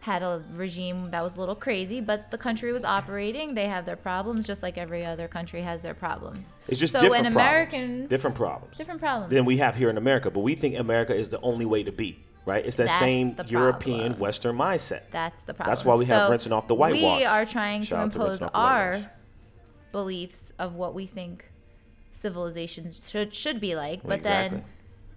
[0.00, 3.54] had a regime that was a little crazy, but the country was operating.
[3.54, 6.44] They have their problems just like every other country has their problems.
[6.68, 7.72] It's just so different when problems.
[7.74, 8.76] Americans different problems.
[8.76, 9.30] different problems.
[9.32, 10.30] than we have here in America.
[10.30, 12.64] But we think America is the only way to be, right?
[12.64, 14.16] It's that That's same European.
[14.18, 15.02] Western mindset.
[15.10, 15.70] That's the problem.
[15.70, 17.20] That's why we have So rinsing off the whitewash.
[17.20, 19.04] We are trying Shout to to impose rinsing off the whitewash.
[19.04, 19.10] our
[19.92, 21.44] beliefs of what we think
[22.12, 24.58] civilizations should should be like, but Exactly.
[24.58, 24.64] then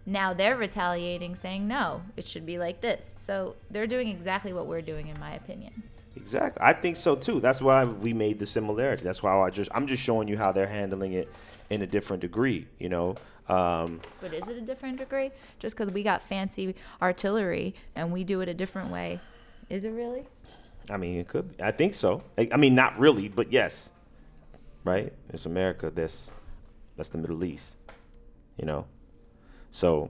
[0.06, 3.14] now they're retaliating, saying no, it should be like this.
[3.18, 5.84] So they're doing exactly what we're doing, in my opinion.
[6.16, 6.62] Exactly.
[6.64, 7.40] I think so too.
[7.40, 9.04] That's why we made the similarity.
[9.04, 11.32] That's why I just I'm just showing you how they're handling it
[11.70, 12.68] in a different degree.
[12.80, 13.16] You know.
[13.50, 15.32] Um, But is it a different degree?
[15.60, 19.20] Just because we got fancy artillery and we do it a different way,
[19.70, 20.26] is it really?
[20.90, 21.56] I mean, it could.
[21.58, 21.64] Be.
[21.64, 22.24] I think so.
[22.38, 23.92] I, I mean, not really, but yes.
[24.84, 25.12] Right?
[25.34, 25.92] It's America.
[25.94, 26.32] That's
[26.96, 27.76] that's the Middle East.
[28.58, 28.86] You know.
[29.72, 30.10] So,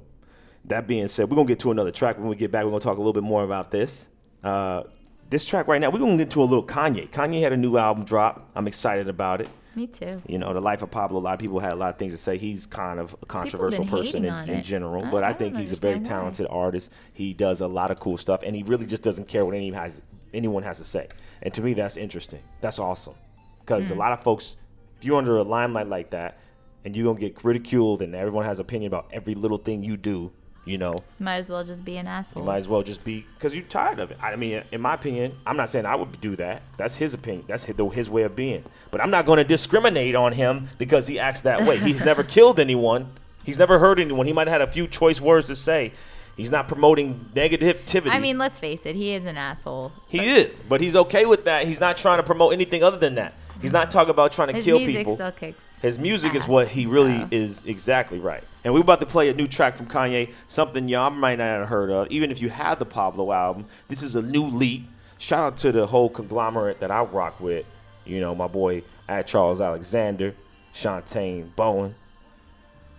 [0.66, 2.20] that being said, we're gonna get to another track.
[2.20, 4.08] When we get back, we're gonna talk a little bit more about this.
[4.44, 4.84] Uh,
[5.30, 7.10] this track right now, we're gonna get to a little Kanye.
[7.10, 8.50] Kanye had a new album drop.
[8.56, 9.50] I'm excited about it.
[9.78, 10.22] Me too.
[10.28, 11.20] You know, the life of Pablo.
[11.20, 12.38] A lot of people had a lot of things to say.
[12.38, 15.72] He's kind of a controversial person in, in general, I- but I, I think he's
[15.72, 16.22] a very understand why.
[16.24, 16.92] talented artist.
[17.14, 19.70] He does a lot of cool stuff, and he really just doesn't care what any
[19.72, 20.02] has
[20.34, 21.08] anyone has to say.
[21.44, 22.42] And to me, that's interesting.
[22.60, 23.14] That's awesome,
[23.60, 23.98] because a Mm.
[24.00, 24.58] lot of folks,
[24.98, 26.40] if you're under a limelight like that,
[26.84, 30.32] and you're gonna get ridiculed, and everyone has opinion about every little thing you do,
[30.68, 32.44] you know, Might as well just be an you asshole.
[32.44, 34.18] might as well just be because you're tired of it.
[34.22, 36.62] I mean, in my opinion, I'm not saying I would do that.
[36.76, 37.46] That's his opinion.
[37.48, 38.64] That's his, his way of being.
[38.92, 41.78] But I'm not going to discriminate on him because he acts that way.
[41.80, 43.12] He's never killed anyone.
[43.44, 44.26] He's never hurt anyone.
[44.28, 45.94] He might have had a few choice words to say.
[46.36, 48.12] He's not promoting negativity.
[48.12, 49.92] I mean, let's face it, he is an asshole.
[50.08, 51.66] he is, but he's okay with that.
[51.66, 53.34] He's not trying to promote anything other than that.
[53.60, 55.16] He's not talking about trying to His kill music people.
[55.16, 58.44] still kicks His music is what he really is exactly right.
[58.68, 61.70] And we're about to play a new track from Kanye, something y'all might not have
[61.70, 62.12] heard of.
[62.12, 64.90] Even if you have the Pablo album, this is a new leap.
[65.20, 67.66] Shout out to the whole conglomerate that I rock with.
[68.04, 70.36] You know, my boy at Charles Alexander,
[70.74, 71.96] Shantae Bowen,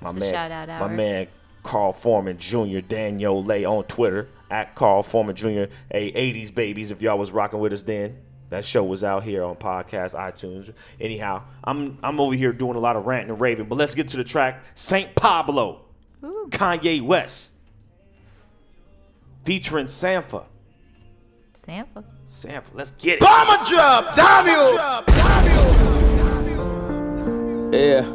[0.01, 1.29] my It's man, my man
[1.65, 5.65] Carl Foreman Jr., Daniel Lay on Twitter at Carl Foreman Jr.
[5.91, 6.93] A 80s babies.
[6.93, 8.17] If y'all was rocking with us then,
[8.51, 10.73] that show was out here on podcast, iTunes.
[11.01, 14.09] Anyhow, I'm I'm over here doing a lot of ranting and raving, but let's get
[14.09, 14.65] to the track.
[14.75, 15.83] Saint Pablo,
[16.23, 17.53] Kanye West,
[19.45, 20.45] featuring Sampha.
[21.55, 22.05] Sampha.
[22.29, 23.21] Sampha, let's get it.
[23.21, 24.47] Bomber drop, damn
[27.73, 28.07] Yeah.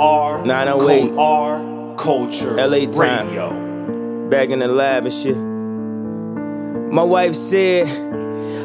[0.00, 1.18] R 908.
[1.18, 3.28] R Culture LA time.
[3.28, 4.28] Radio.
[4.28, 5.36] Back in the lab and shit.
[6.92, 7.86] My wife said,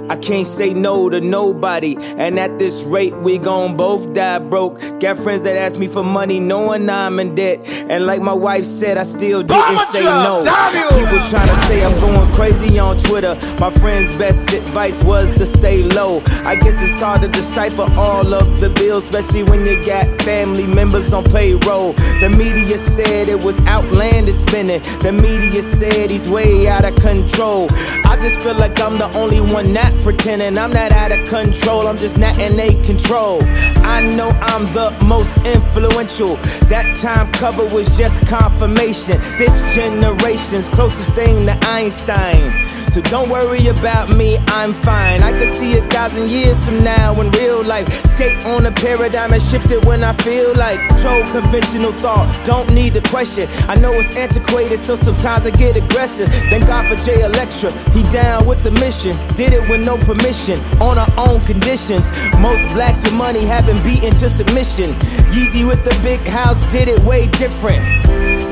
[0.09, 1.95] I can't say no to nobody.
[2.17, 4.79] And at this rate, we gon' both die broke.
[4.99, 7.59] Got friends that ask me for money, knowing I'm in debt.
[7.89, 10.43] And like my wife said, I still didn't Bomber say no.
[10.43, 13.35] People tryna say I'm going crazy on Twitter.
[13.59, 16.21] My friend's best advice was to stay low.
[16.43, 20.67] I guess it's hard to decipher all of the bills, especially when you got family
[20.67, 21.93] members on payroll.
[22.19, 24.81] The media said it was outlandish spending.
[25.01, 27.67] The media said he's way out of control.
[28.05, 30.57] I just feel like I'm the only one not pretending.
[30.57, 31.87] I'm not out of control.
[31.87, 33.41] I'm just not in a control.
[33.85, 36.37] I know I'm the most influential.
[36.67, 39.19] That time cover was just confirmation.
[39.37, 42.51] This generation's closest thing to Einstein.
[42.93, 45.23] So don't worry about me, I'm fine.
[45.23, 47.87] I can see a thousand years from now in real life.
[48.05, 52.29] Skate on a paradigm and shift it when I feel like control conventional thought.
[52.45, 53.47] Don't need the question.
[53.67, 56.29] I know it's antiquated, so sometimes I get aggressive.
[56.51, 57.73] Thank God for Jay Electronica.
[57.95, 59.17] He down with the mission.
[59.35, 62.11] Did it with no permission, on our own conditions.
[62.39, 64.93] Most blacks with money have been beaten to submission.
[65.33, 67.83] Yeezy with the big house did it way different.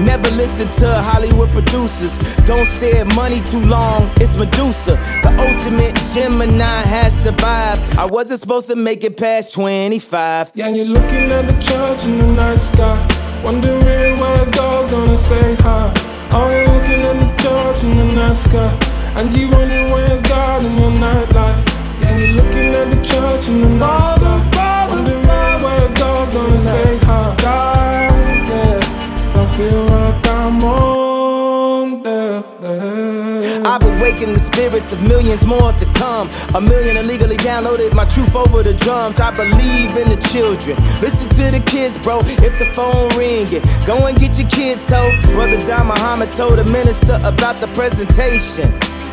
[0.01, 2.17] Never listen to Hollywood producers.
[2.45, 4.11] Don't stare at money too long.
[4.15, 4.95] It's Medusa.
[5.21, 7.97] The ultimate Gemini has survived.
[7.97, 10.53] I wasn't supposed to make it past 25.
[10.55, 12.97] Yeah, you're looking at the church in the night sky.
[13.43, 15.93] Wondering where God's gonna say hi.
[16.31, 18.90] Oh, you're looking at the church in the night sky.
[19.17, 21.63] And you wondering where's God in your nightlife.
[22.01, 24.17] Yeah, you're looking at the church in the night
[24.53, 24.87] sky.
[24.89, 27.35] Wondering where God's gonna say hi.
[27.41, 29.41] God, yeah.
[29.41, 32.43] I feel like I'm on there.
[33.65, 36.29] I've awakened the spirits of millions more to come.
[36.55, 39.19] A million illegally downloaded my truth over the drums.
[39.19, 40.77] I believe in the children.
[41.01, 42.19] Listen to the kids, bro.
[42.23, 44.81] If the phone ringing, go and get your kids.
[44.81, 44.99] So,
[45.33, 48.71] brother Don Muhammad told the minister about the presentation.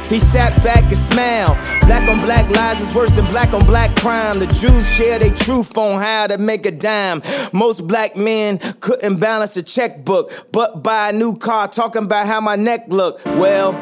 [0.08, 1.58] He sat back and smiled.
[1.82, 4.38] Black on black lies is worse than black on black crime.
[4.38, 7.22] The Jews share their truth on how to make a dime.
[7.52, 12.40] Most black men couldn't balance a checkbook, but buy a new car talking about how
[12.40, 13.22] my neck look.
[13.24, 13.72] Well,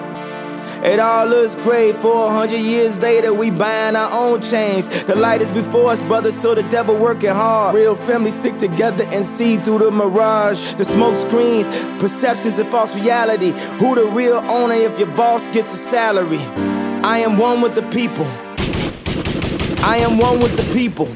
[0.85, 3.33] it all looks great for a hundred years later.
[3.33, 5.05] We buying our own chains.
[5.05, 7.75] The light is before us, brothers, so the devil working hard.
[7.75, 10.75] Real families stick together and see through the mirage.
[10.75, 11.69] The smoke screens,
[12.01, 13.53] perceptions of false reality.
[13.79, 16.41] Who the real owner if your boss gets a salary?
[17.05, 18.27] I am one with the people.
[19.85, 21.09] I am one with the people.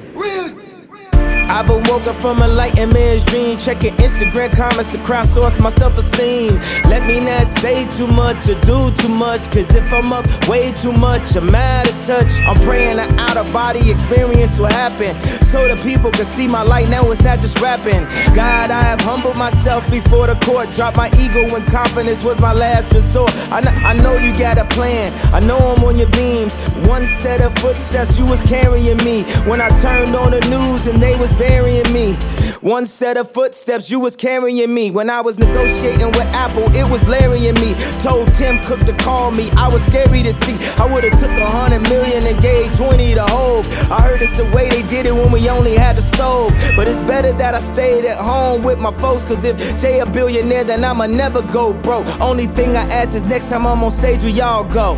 [1.51, 3.59] I've awoken from a light lightened man's dream.
[3.59, 6.55] Checking Instagram comments to crowdsource my self esteem.
[6.89, 9.51] Let me not say too much or do too much.
[9.51, 12.33] Cause if I'm up way too much, I'm out of touch.
[12.47, 15.19] I'm praying an out of body experience will happen.
[15.45, 18.05] So the people can see my light now, it's not just rapping.
[18.33, 20.71] God, I have humbled myself before the court.
[20.71, 23.33] Dropped my ego when confidence was my last resort.
[23.51, 25.13] I know, I know you got a plan.
[25.35, 26.55] I know I'm on your beams.
[26.87, 29.25] One set of footsteps, you was carrying me.
[29.51, 32.13] When I turned on the news and they was burying me.
[32.61, 34.91] One set of footsteps, you was carrying me.
[34.91, 37.73] When I was negotiating with Apple, it was Larry and me.
[37.99, 39.51] Told Tim Cook to call me.
[39.53, 40.57] I was scary to see.
[40.77, 43.67] I would've took a hundred million and gave 20 to Hove.
[43.91, 46.53] I heard it's the way they did it when we only had the stove.
[46.77, 49.25] But it's better that I stayed at home with my folks.
[49.25, 52.07] Cause if Jay a billionaire, then I'ma never go broke.
[52.21, 54.93] Only thing I ask is next time I'm on stage, we all go.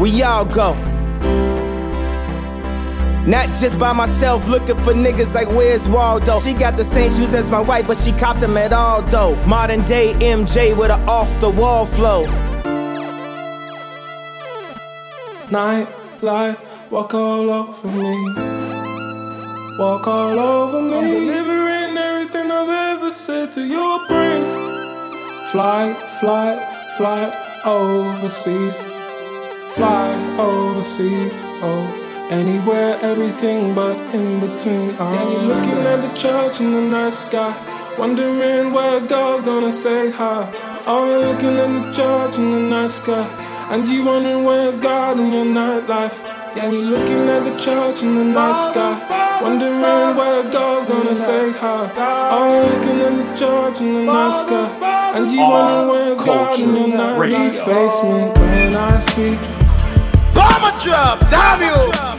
[0.00, 0.74] We all go.
[3.26, 6.38] Not just by myself, looking for niggas like where's Waldo.
[6.40, 9.34] She got the same shoes as my wife, but she copped them at all though.
[9.46, 12.24] Modern day MJ with a off the wall flow.
[15.50, 15.88] Night
[16.22, 16.58] light,
[16.90, 18.14] walk all over me.
[19.78, 20.98] Walk all over me.
[20.98, 24.42] I'm delivering everything I've ever said to your brain.
[25.50, 26.56] Fly, fly,
[26.98, 28.78] fly overseas.
[29.72, 31.40] Fly overseas.
[31.62, 32.03] Oh.
[32.30, 34.90] Anywhere, everything but in between.
[34.90, 37.54] And you're looking at the church in the night sky,
[37.98, 40.50] wondering where God's gonna say hi.
[40.86, 43.26] Oh, you're looking at the church in the night sky,
[43.70, 46.16] and you wondering where's God in your nightlife.
[46.56, 51.52] Yeah, you're looking at the church in the night sky, wondering where God's gonna say
[51.52, 51.90] hi.
[52.32, 56.58] Oh, you're looking at the church in the night sky, and you wondering where's God
[56.58, 57.64] in your nightlife.
[57.64, 59.38] Face me when I speak.
[60.34, 62.13] Bomber drop, damn you!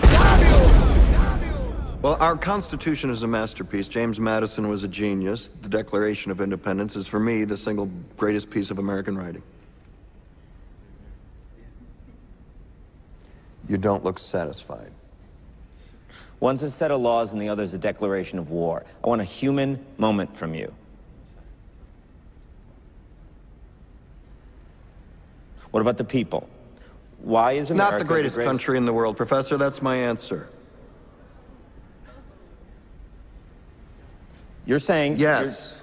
[2.06, 3.88] Well, our Constitution is a masterpiece.
[3.88, 5.50] James Madison was a genius.
[5.64, 9.42] The Declaration of Independence is, for me, the single greatest piece of American writing.
[13.68, 14.92] You don't look satisfied.
[16.40, 18.86] One's a set of laws and the other's a declaration of war.
[19.04, 20.72] I want a human moment from you.
[25.72, 26.48] What about the people?
[27.24, 29.58] Why is America Not the greatest country in the world, Professor.
[29.58, 30.50] That's my answer.
[34.66, 35.80] You're saying yes.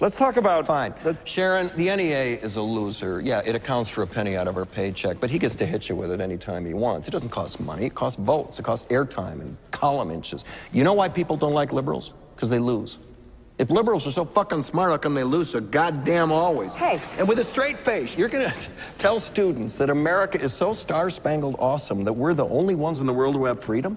[0.00, 0.92] Let's talk about fine.
[1.24, 3.20] Sharon, the NEA is a loser.
[3.20, 5.88] Yeah, it accounts for a penny out of our paycheck, but he gets to hit
[5.88, 7.06] you with it anytime he wants.
[7.06, 7.86] It doesn't cost money.
[7.86, 8.58] It costs votes.
[8.58, 10.44] It costs airtime and column inches.
[10.72, 12.12] You know why people don't like liberals?
[12.34, 12.98] Because they lose.
[13.56, 16.74] If liberals are so fucking smart, how come they lose so goddamn always?
[16.74, 17.00] Hey.
[17.18, 18.52] And with a straight face, you're gonna
[18.98, 23.12] tell students that America is so star-spangled awesome that we're the only ones in the
[23.12, 23.96] world who have freedom?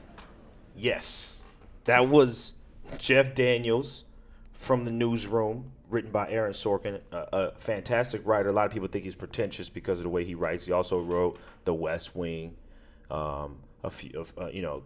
[0.75, 1.41] Yes.
[1.85, 2.53] That was
[2.97, 4.03] Jeff Daniels
[4.53, 8.49] from the newsroom, written by Aaron Sorkin, a, a fantastic writer.
[8.49, 10.65] A lot of people think he's pretentious because of the way he writes.
[10.65, 12.55] He also wrote The West Wing,
[13.09, 14.83] um, a few, of, uh, you know,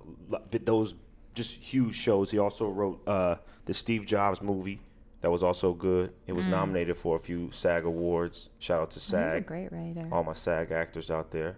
[0.52, 0.96] those
[1.34, 2.32] just huge shows.
[2.32, 4.80] He also wrote uh, the Steve Jobs movie.
[5.22, 6.14] That was also good.
[6.28, 6.52] It was Mm.
[6.52, 8.50] nominated for a few SAG awards.
[8.60, 9.46] Shout out to He's a SAG.
[9.48, 10.08] great writer.
[10.12, 11.58] All my SAG actors out there.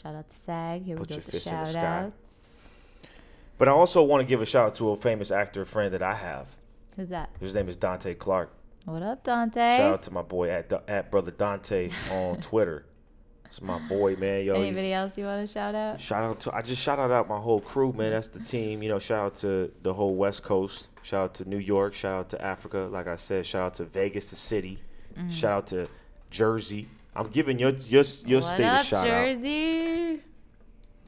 [0.00, 0.82] Shout out to SAG.
[0.84, 1.80] Here Put we go Put your fist in the sky.
[2.04, 2.29] outs.
[3.60, 6.02] But I also want to give a shout out to a famous actor friend that
[6.02, 6.50] I have.
[6.96, 7.28] Who's that?
[7.40, 8.50] His name is Dante Clark.
[8.86, 9.76] What up, Dante?
[9.76, 12.86] Shout out to my boy at at brother Dante on Twitter.
[13.44, 14.46] It's my boy, man.
[14.46, 16.00] Yo, Anybody else you want to shout out?
[16.00, 18.12] Shout out to I just shout out my whole crew, man.
[18.12, 18.82] That's the team.
[18.82, 20.88] You know, shout out to the whole West Coast.
[21.02, 21.92] Shout out to New York.
[21.92, 22.88] Shout out to Africa.
[22.90, 24.78] Like I said, shout out to Vegas, the city.
[25.18, 25.30] Mhm.
[25.30, 25.88] Shout out to
[26.30, 26.88] Jersey.
[27.14, 29.10] I'm giving your your your what state up, a shout out.
[29.10, 30.22] Jersey?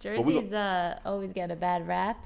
[0.01, 2.19] Jersey's uh, always getting a bad rap,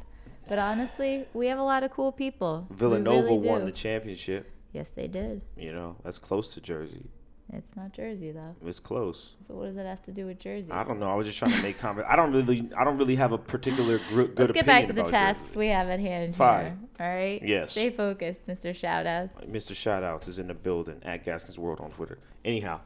[0.48, 2.66] but honestly, we have a lot of cool people.
[2.70, 3.66] Villanova really won do.
[3.66, 4.50] the championship.
[4.72, 5.40] Yes, they did.
[5.56, 7.08] You know, that's close to Jersey.
[7.52, 8.56] It's not Jersey though.
[8.66, 9.34] It's close.
[9.46, 10.70] So what does that have to do with Jersey?
[10.72, 11.08] I don't know.
[11.08, 12.06] I was just trying to make comment.
[12.10, 14.92] I don't really, I don't really have a particular gr- good Let's get back to
[14.92, 15.58] the tasks Jersey.
[15.60, 16.64] we have at hand Fine.
[16.64, 16.78] here.
[17.06, 17.40] All right.
[17.42, 17.70] Yes.
[17.70, 18.72] Stay focused, Mr.
[18.72, 19.48] Shoutouts.
[19.48, 19.72] Mr.
[19.72, 22.18] Shoutouts is in the building at Gaskins World on Twitter.
[22.44, 22.80] Anyhow,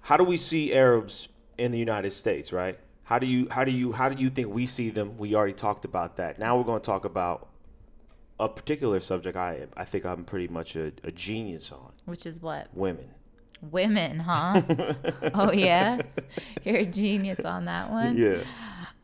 [0.00, 2.78] how do we see Arabs in the United States, right?
[3.10, 5.18] How do you how do you how do you think we see them?
[5.18, 6.38] We already talked about that.
[6.38, 7.48] Now we're going to talk about
[8.38, 12.40] a particular subject I I think I'm pretty much a, a genius on Which is
[12.40, 12.68] what?
[12.72, 13.08] women.
[13.62, 14.62] Women, huh?
[15.34, 15.98] oh yeah,
[16.64, 18.16] you're a genius on that one.
[18.16, 18.44] Yeah.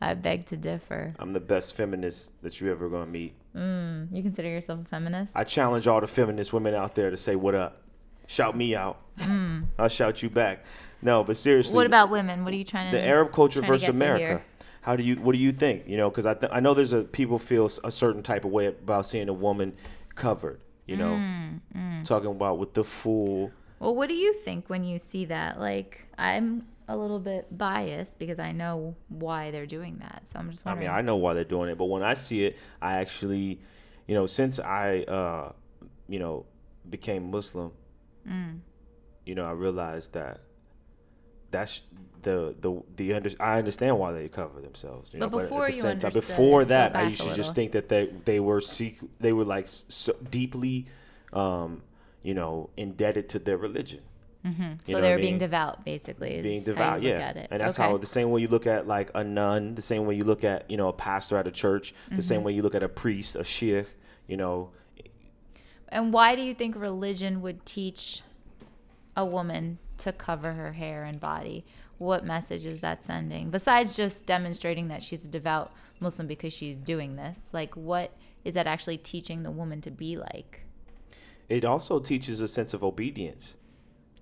[0.01, 1.13] I beg to differ.
[1.19, 3.33] I'm the best feminist that you ever gonna meet.
[3.53, 5.33] Mm, you consider yourself a feminist?
[5.35, 7.81] I challenge all the feminist women out there to say what up.
[8.25, 9.01] Shout me out.
[9.19, 9.65] Mm.
[9.77, 10.63] I'll shout you back.
[11.01, 11.75] No, but seriously.
[11.75, 12.43] What about women?
[12.43, 12.97] What are you trying to?
[12.97, 14.41] the Arab culture versus America?
[14.81, 15.87] How do you what do you think?
[15.87, 18.51] You know, because I th- I know there's a people feel a certain type of
[18.51, 19.73] way about seeing a woman
[20.15, 20.59] covered.
[20.85, 22.05] You know, Mm, mm.
[22.05, 23.51] talking about with the full.
[23.79, 25.59] Well, what do you think when you see that?
[25.59, 30.23] Like, I'm a little bit biased because I know why they're doing that.
[30.25, 30.87] So I'm just wondering.
[30.87, 33.59] I mean, I know why they're doing it, but when I see it, I actually,
[34.07, 35.51] you know, since I, uh,
[36.07, 36.45] you know,
[36.89, 37.71] became Muslim,
[38.25, 38.59] Mm.
[39.25, 40.39] you know, I realized that
[41.51, 41.81] that's
[42.23, 45.11] the the the under, I understand why they cover themselves.
[45.13, 47.55] You But know, before at the you same time, before that, I used to just
[47.55, 50.87] think that they they were seek they were like so deeply,
[51.33, 51.83] um,
[52.23, 54.01] you know, indebted to their religion.
[54.45, 54.79] Mhm.
[54.85, 55.39] So they were being mean?
[55.39, 56.41] devout, basically.
[56.41, 57.83] Being devout, yeah, and that's Okay.
[57.83, 60.43] how the same way you look at like a nun, the same way you look
[60.43, 62.45] at you know a pastor at a church, the same Mhm.
[62.45, 63.87] way you look at a priest, a sheikh,
[64.27, 64.69] you know,
[65.89, 68.21] And why do you think religion would teach
[69.15, 71.65] a woman to cover her hair and body?
[71.97, 73.49] What message is that sending?
[73.49, 78.11] Besides just demonstrating that she's a devout Muslim because she's doing this, like what
[78.45, 80.67] is that actually teaching the woman to be like?
[81.49, 83.55] it also teaches a sense of obedience.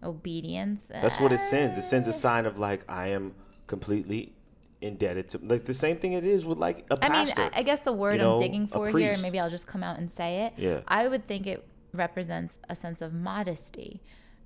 [0.03, 0.87] Obedience.
[0.89, 1.77] That's what it sends.
[1.77, 3.33] It sends a sign of like I am
[3.67, 4.33] completely
[4.81, 7.41] indebted to like the same thing it is with like a I pastor.
[7.41, 9.65] I, mean, I guess the word you know, I'm digging for here, maybe I'll just
[9.65, 10.53] come out and say it.
[10.57, 10.81] Yeah.
[10.87, 14.01] I would think it represents a sense of modesty.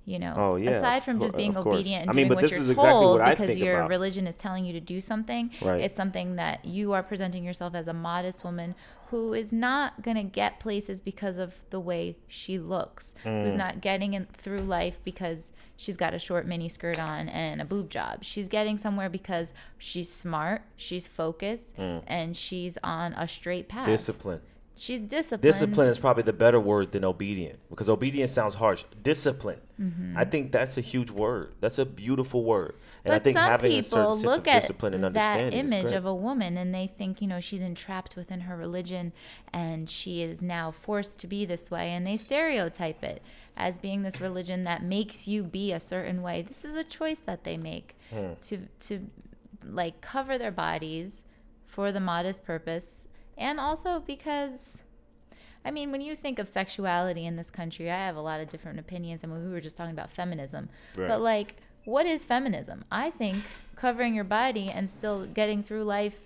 [0.06, 2.40] You know, Oh, yeah, aside from just being obedient and I mean, doing but what
[2.42, 3.90] this you're is told exactly what I because your about.
[3.90, 5.50] religion is telling you to do something.
[5.62, 5.80] Right.
[5.82, 8.74] It's something that you are presenting yourself as a modest woman
[9.10, 13.56] who is not going to get places because of the way she looks, who's Mm.
[13.56, 17.64] not getting in through life because she's got a short mini skirt on and a
[17.64, 18.22] boob job.
[18.22, 22.02] She's getting somewhere because she's smart, she's focused, Mm.
[22.06, 23.86] and she's on a straight path.
[23.86, 24.40] Discipline.
[24.76, 25.42] She's disciplined.
[25.42, 28.84] Discipline is probably the better word than obedient because obedience sounds harsh.
[29.02, 29.60] Discipline.
[29.78, 30.16] Mhm.
[30.16, 31.52] I think that's a huge word.
[31.60, 32.76] That's a beautiful word.
[33.04, 35.04] And but I think some having a people certain sense look of at discipline and
[35.04, 38.40] that understanding is image of a woman and they think, you know, she's entrapped within
[38.40, 39.12] her religion
[39.52, 43.22] and she is now forced to be this way and they stereotype it
[43.56, 46.40] as being this religion that makes you be a certain way.
[46.40, 48.32] This is a choice that they make Hmm.
[48.46, 48.58] to
[48.88, 49.06] to
[49.62, 51.24] like cover their bodies
[51.66, 53.06] for the modest purpose
[53.40, 54.80] and also because
[55.64, 58.48] I mean, when you think of sexuality in this country, I have a lot of
[58.48, 59.20] different opinions.
[59.22, 60.68] I mean, we were just talking about feminism.
[60.96, 61.08] Right.
[61.08, 62.84] But, like, what is feminism?
[62.90, 63.36] I think
[63.76, 66.20] covering your body and still getting through life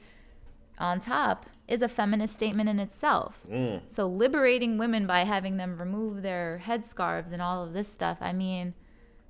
[0.79, 3.41] on top is a feminist statement in itself.
[3.51, 3.81] Mm.
[3.89, 8.33] So, liberating women by having them remove their headscarves and all of this stuff, I
[8.33, 8.75] mean,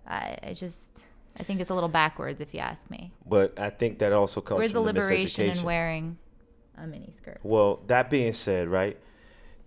[0.07, 1.05] I, I just.
[1.37, 3.13] I think it's a little backwards, if you ask me.
[3.27, 6.17] But I think that also comes Where's the from the liberation in wearing
[6.77, 7.39] a miniskirt?
[7.43, 8.97] Well, that being said, right?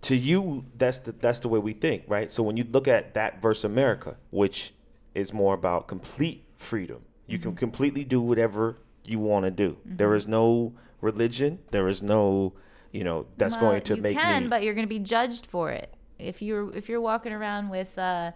[0.02, 2.30] To you, that's the that's the way we think, right?
[2.30, 4.72] So when you look at that versus America, which
[5.14, 7.56] is more about complete freedom, you can Mhm.
[7.56, 9.76] completely do whatever you want to do.
[9.84, 10.16] There Mhm.
[10.16, 11.58] is no religion.
[11.72, 12.52] There is no,
[12.92, 14.48] you know, that's Well, going to you make you can, me.
[14.48, 15.92] but you're going to be judged for it.
[16.18, 18.32] If you're if you're walking around with, uh,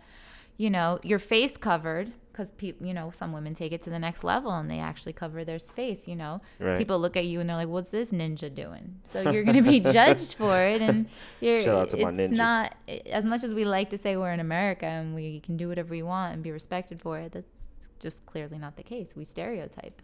[0.56, 3.98] you know, your face covered, because people, you know, some women take it to the
[3.98, 6.08] next level and they actually cover their face.
[6.08, 6.78] You know, Right.
[6.78, 9.70] people look at you and they're like, "What's this ninja doing?" So you're going to
[9.70, 11.06] be judged for it, and
[11.40, 11.60] you're.
[11.62, 12.36] Shout out to my it's ninjas.
[12.36, 12.74] not
[13.06, 15.90] as much as we like to say we're in America and we can do whatever
[15.90, 17.32] we want and be respected for it.
[17.32, 17.68] That's
[18.00, 19.08] just clearly not the case.
[19.14, 20.00] We stereotype.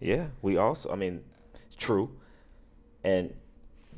[0.00, 0.90] Yeah, we also.
[0.90, 1.20] I mean,
[1.76, 2.10] true,
[3.04, 3.32] and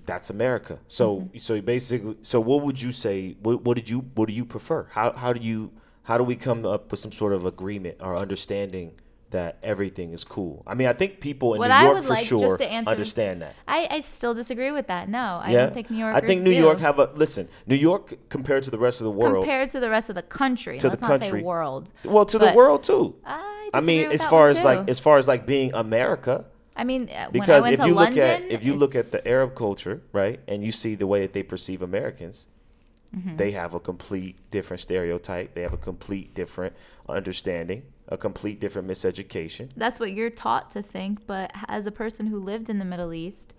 [0.07, 0.79] that's America.
[0.89, 1.39] So, Mm-hmm.
[1.39, 3.37] so basically, so what would you say?
[3.43, 4.01] What, what did you?
[4.15, 4.87] What do you prefer?
[4.91, 5.71] How how do you?
[6.09, 8.93] How do we come up with some sort of agreement or understanding
[9.29, 10.63] that everything is cool?
[10.67, 13.55] I mean, I think people in What New I York for like, sure understand that.
[13.69, 15.11] I, I still disagree with that.
[15.11, 16.57] No, I yeah, don't think New Yorkers I think New do.
[16.57, 17.47] York have a listen.
[17.67, 20.23] New York compared to the rest of the world, compared to the rest of the
[20.23, 20.79] country.
[20.79, 21.91] to Let's the not country, say world.
[22.07, 23.15] Well, to the world too.
[23.27, 26.47] I, I mean, as far as like as far as like being America.
[26.75, 29.11] I mean, uh, I Because went if you London, look at if you look at
[29.11, 32.47] the Arab culture, right, and you see the way that they perceive Americans,
[33.17, 33.37] Mhm.
[33.39, 35.55] they have a complete different stereotype.
[35.55, 36.75] They have a complete different
[37.09, 39.71] understanding, a complete different miseducation.
[39.77, 41.27] that's what you're taught to think.
[41.27, 43.55] But as a person who lived in the Middle East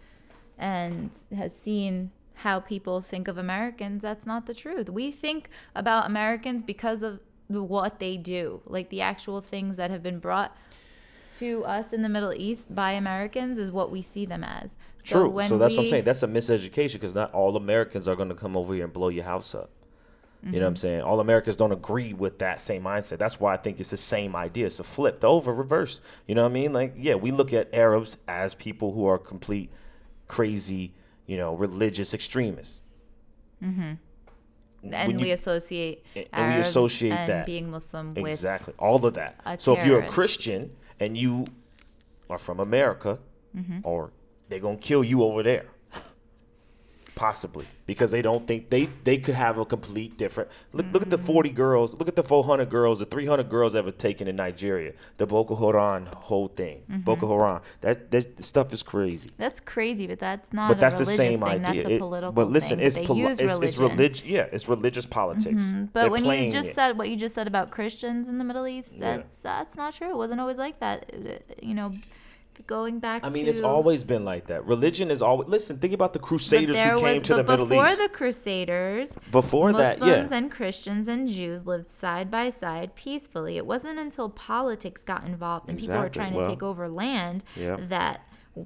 [0.57, 4.89] and has seen how people think of Americans, that's not the truth.
[4.89, 10.03] We think about Americans because of what they do, like the actual things that have
[10.03, 10.55] been brought
[11.37, 14.77] to us in the Middle East by Americans is what we see them as.
[15.03, 15.29] So True.
[15.29, 16.03] when so that's what I'm saying.
[16.03, 19.09] That's a miseducation because not all Americans are going to come over here and blow
[19.09, 19.69] your house up.
[20.41, 20.77] You know what I'm Mhm.
[20.77, 21.01] saying?
[21.01, 23.17] All Americans don't agree with that same mindset.
[23.17, 24.67] That's why I think it's the same idea.
[24.67, 25.99] It's a flipped over, reverse.
[26.27, 26.71] You know what I mean?
[26.71, 29.69] Like, yeah, we look at Arabs as people who are complete,
[30.29, 30.93] crazy,
[31.25, 32.79] you know, religious extremists.
[33.61, 33.93] Mm-hmm.
[34.81, 38.73] When And we you- associate and Arabs we associate and that being Muslim with exactly
[38.79, 39.35] all of that.
[39.61, 40.07] So if you're a.
[40.07, 41.45] Christian and you
[42.29, 43.19] are from America,
[43.55, 43.81] Mhm.
[43.83, 44.11] or
[44.49, 45.65] they're gonna kill you over there,
[47.19, 50.49] possibly because they don't think they they could have a complete different.
[50.71, 51.25] Look look at the Mm.
[51.33, 51.93] 40 girls.
[51.99, 54.93] Look at the 400 girls, the 300 girls ever taken in Nigeria.
[55.17, 56.77] The Boko Haram whole thing.
[56.89, 57.03] Mhm.
[57.03, 57.61] Boko Haram.
[57.81, 59.29] That that stuff is crazy.
[59.37, 61.65] That's crazy, but that's not But that's a the religious same thing.
[61.65, 61.81] idea.
[61.83, 62.87] That's a It- political but listen, thing.
[62.87, 63.63] it's they poli- it's, religion.
[63.63, 65.63] it's relig- Yeah, it's religious politics.
[65.65, 65.89] Mhm.
[65.91, 66.75] But They're when you just it.
[66.75, 69.17] said what you just said about Christians in the Middle East, Yeah.
[69.17, 70.09] that's that's not true.
[70.15, 70.97] It wasn't always like that.
[71.13, 71.19] Uh,
[71.61, 71.91] You know,
[72.67, 74.65] going back I mean, to it's always been like that.
[74.65, 75.47] Religion is always.
[75.49, 79.73] Listen, think about the Crusaders who came was- to the Middle before the Crusaders, Before
[79.73, 80.05] that, yeah.
[80.05, 83.57] Muslims and Christians and Jews lived side by side peacefully.
[83.57, 86.19] It wasn't until politics got involved and people were Exactly.
[86.21, 87.77] trying Well, to take over land yeah.
[87.89, 88.21] that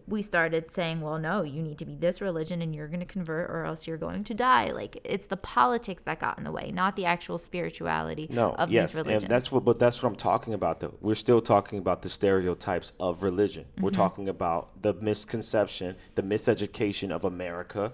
[0.08, 3.06] we started saying, well, no, you need to be this religion and you're going to
[3.06, 4.72] convert or else you're going to die.
[4.72, 8.72] Like it's the politics that got in the way, not the actual spirituality No, of
[8.72, 9.24] yes, these religions.
[9.24, 9.64] and that's what.
[9.66, 10.80] But that's what I'm talking about.
[10.80, 13.66] Though we're still talking about the stereotypes of religion.
[13.80, 13.96] We're Mhm.
[13.96, 17.92] talking about the misconception, the miseducation of America,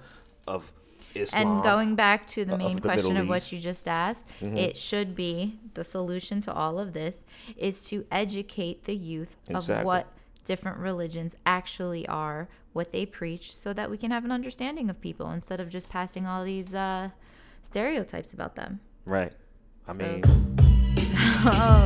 [0.47, 0.71] of
[1.15, 1.47] Islam.
[1.55, 3.51] And going back to the of main the question Middle of what East.
[3.51, 4.57] you just asked, Mhm.
[4.57, 7.25] it should be the solution to all of this
[7.57, 10.07] is to educate the youth of what
[10.43, 14.99] different religions actually are, what they preach, so that we can have an understanding of
[15.01, 17.09] people instead of just passing all these uh,
[17.63, 18.79] stereotypes about them.
[19.05, 19.33] Right.
[19.87, 20.21] I So- mean,
[21.45, 21.85] oh,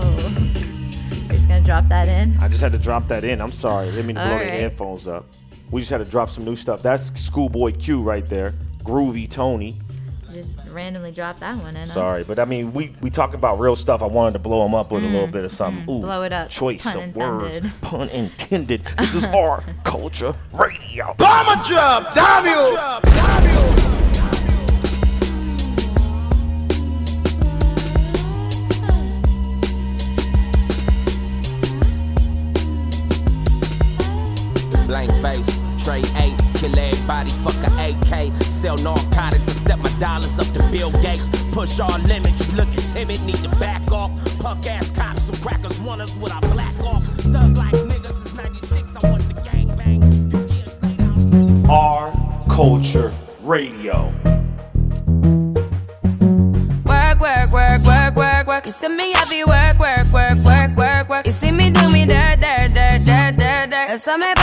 [1.27, 2.37] we're just gonna drop that in.
[2.41, 3.41] I just had to drop that in.
[3.41, 3.85] I'm sorry.
[3.85, 4.49] Didn't mean to blow the Alright.
[4.59, 5.25] headphones up.
[5.71, 6.81] We just had to drop some new stuff.
[6.83, 8.53] That's Schoolboy Q right there.
[8.83, 9.75] Groovy Tony.
[10.33, 11.85] Just randomly drop that one in.
[11.87, 14.01] Sorry, but I mean, we we talking about real stuff.
[14.01, 15.83] I wanted to blow him up with a little Mm, bit of something.
[15.83, 16.49] Ooh, blow it up.
[16.49, 17.57] Choice Pun of words.
[17.57, 17.81] intended.
[17.81, 18.81] Pun intended.
[18.97, 21.13] This is R culture radio.
[21.17, 23.83] Bomber drop, damn you!
[34.87, 38.41] Blank face, trade eight, kill everybody, fuck a AK.
[38.43, 41.29] Sell narcotics and step my dollars up to Bill Gates.
[41.51, 44.11] Push all limits, you looking timid, need to back off.
[44.39, 47.03] Punk ass cops, some crackers want us with our black off.
[47.33, 50.01] Thug like niggas is 96, I want the gang bang.
[51.69, 52.11] R
[52.49, 54.11] culture radio.
[56.85, 58.65] Work, work, work, work, work, work.
[58.65, 61.25] You see me heavy work, work, work, work, work, work.
[61.27, 63.87] You see me do me dirt, dirt, dirt, dirt, dirt, dirt.
[63.89, 64.42] There's something about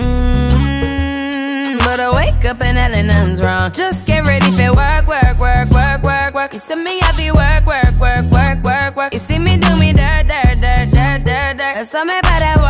[1.91, 3.69] But I wake up and hell nothing's wrong.
[3.73, 6.53] Just get ready for work, work, work, work, work, work.
[6.53, 9.13] You see me happy work, work, work, work, work, work.
[9.13, 11.75] You see me do me dirt, dirt, dirt, dirt, dirt, dirt.
[11.75, 12.60] There's something about that work,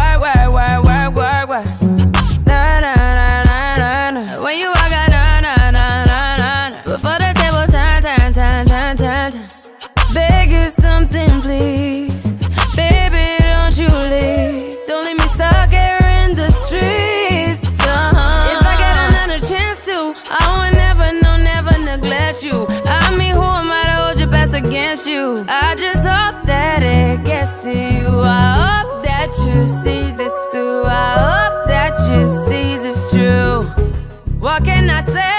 [24.66, 25.46] against you?
[25.48, 28.22] I just hope that it gets to you.
[28.22, 30.84] I hope that you see this through.
[30.86, 33.64] I hope that you see this true.
[34.40, 35.31] What can I say?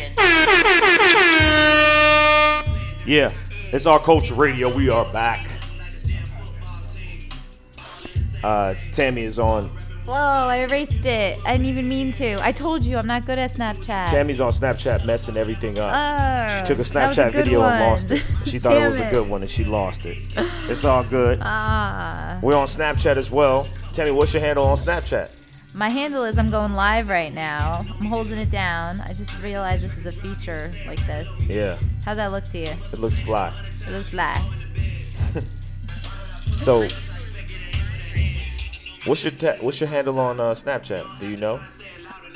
[0.00, 1.88] You're locked in.
[3.06, 3.32] Yeah,
[3.72, 4.74] it's R culture radio.
[4.74, 5.46] We are back.
[8.44, 9.70] Uh, Tammy is on.
[10.04, 11.38] Whoa, I erased it.
[11.44, 12.42] I didn't even mean to.
[12.42, 14.10] I told you I'm not good at Snapchat.
[14.10, 15.92] Tammy's on Snapchat messing everything up.
[15.94, 18.22] Oh, she took a that was a Snapchat good video and lost it.
[18.46, 20.16] She thought it was Damn a good one and she lost it.
[20.68, 21.40] It's all good.
[21.42, 22.38] Ah.
[22.42, 23.68] We're on Snapchat as well.
[23.92, 25.30] Tammy, what's your handle on Snapchat?
[25.74, 27.80] My handle is I'm going live right now.
[28.00, 29.00] I'm holding it down.
[29.02, 31.28] I just realized this is a feature like this.
[31.48, 32.74] Yeah, How's that look to you?
[32.92, 33.52] it looks fly.
[33.86, 34.42] It looks like.
[36.58, 36.88] So,
[39.06, 41.20] what's your ta- what's your handle on uh, Snapchat?
[41.20, 41.60] Do you know?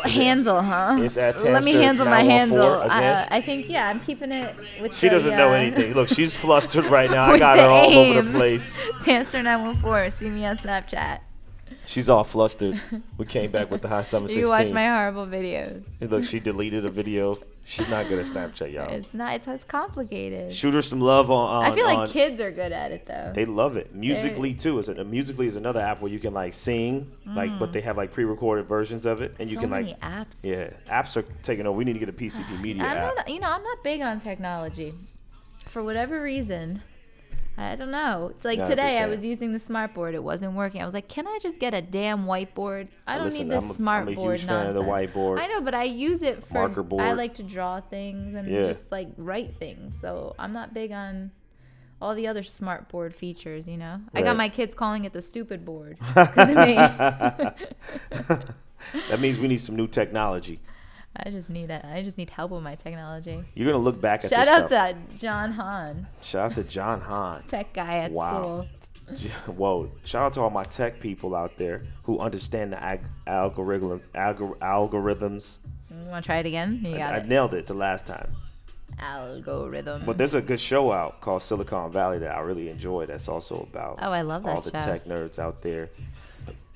[0.04, 0.96] Handle, huh?
[1.00, 2.62] It's at Let me handle my handle.
[2.62, 4.96] Uh, I think yeah, I'm keeping it with.
[4.96, 5.94] She the, doesn't know uh, anything.
[5.94, 7.24] Look, she's flustered right now.
[7.24, 8.76] I got her all over the place.
[9.04, 10.10] Tanster 914.
[10.12, 11.20] See me on Snapchat.
[11.86, 12.80] She's all flustered.
[13.18, 14.48] We came back with the high summer You 16.
[14.50, 15.84] watch my horrible videos.
[16.00, 17.38] Look, she deleted a video.
[17.64, 18.90] She's not good at Snapchat, y'all.
[18.90, 19.34] It's not.
[19.36, 20.52] It's, it's complicated.
[20.52, 21.48] Shoot her some love on.
[21.64, 23.32] on I feel like on- kids are good at it though.
[23.34, 23.94] They love it.
[23.94, 24.78] Musically too.
[24.80, 25.04] Is it?
[25.06, 27.72] Musically is another app where you can like sing, like, but Mm.
[27.74, 30.00] they have like pre-recorded versions of it, and you So can like.
[30.00, 30.38] apps.
[30.42, 31.76] Yeah, apps are taking over.
[31.76, 33.14] We need to get a PCP Media I'm app.
[33.16, 33.28] not.
[33.28, 34.92] You know, I'm not big on technology.
[35.58, 36.82] For whatever reason,
[37.62, 38.32] I don't know.
[38.34, 40.14] It's like today I was using the smart board.
[40.14, 40.82] It wasn't working.
[40.82, 42.88] I was like, can I just get a damn whiteboard?
[43.06, 45.10] I don't Listen, need this I'm a- smart I'm a huge fan of the nonsense.
[45.14, 45.40] whiteboard.
[45.40, 46.54] I know, but I use it for.
[46.54, 47.02] Marker board.
[47.02, 48.64] I like to draw things and Yeah.
[48.64, 49.98] just like write things.
[50.00, 51.30] So I'm not big on.
[52.00, 54.00] All the other smart board features, you know.
[54.12, 55.98] I got my kids calling it the stupid board.
[56.00, 56.74] 'cause of me.
[59.08, 60.60] that means we need some new technology.
[61.16, 61.84] I just need it.
[61.84, 63.42] I just need help with my technology.
[63.54, 64.90] You're gonna look back at Shout out stuff.
[65.10, 67.42] to John Hahn, Shout out to John Hahn.
[67.48, 68.42] tech guy at Wow.
[68.42, 68.66] school.
[69.56, 69.90] Whoa!
[70.04, 74.56] Shout out to all my tech people out there who understand the ag- algorithm algor-
[74.58, 75.58] algorithms.
[75.90, 76.80] You want to try it again?
[76.82, 78.32] You got I, I nailed it the last time.
[78.98, 80.04] Algorithm.
[80.06, 83.04] But there's a good show out called Silicon Valley that I really enjoy.
[83.06, 84.80] That's also about Oh, I love that all the show.
[84.80, 85.90] tech nerds out there.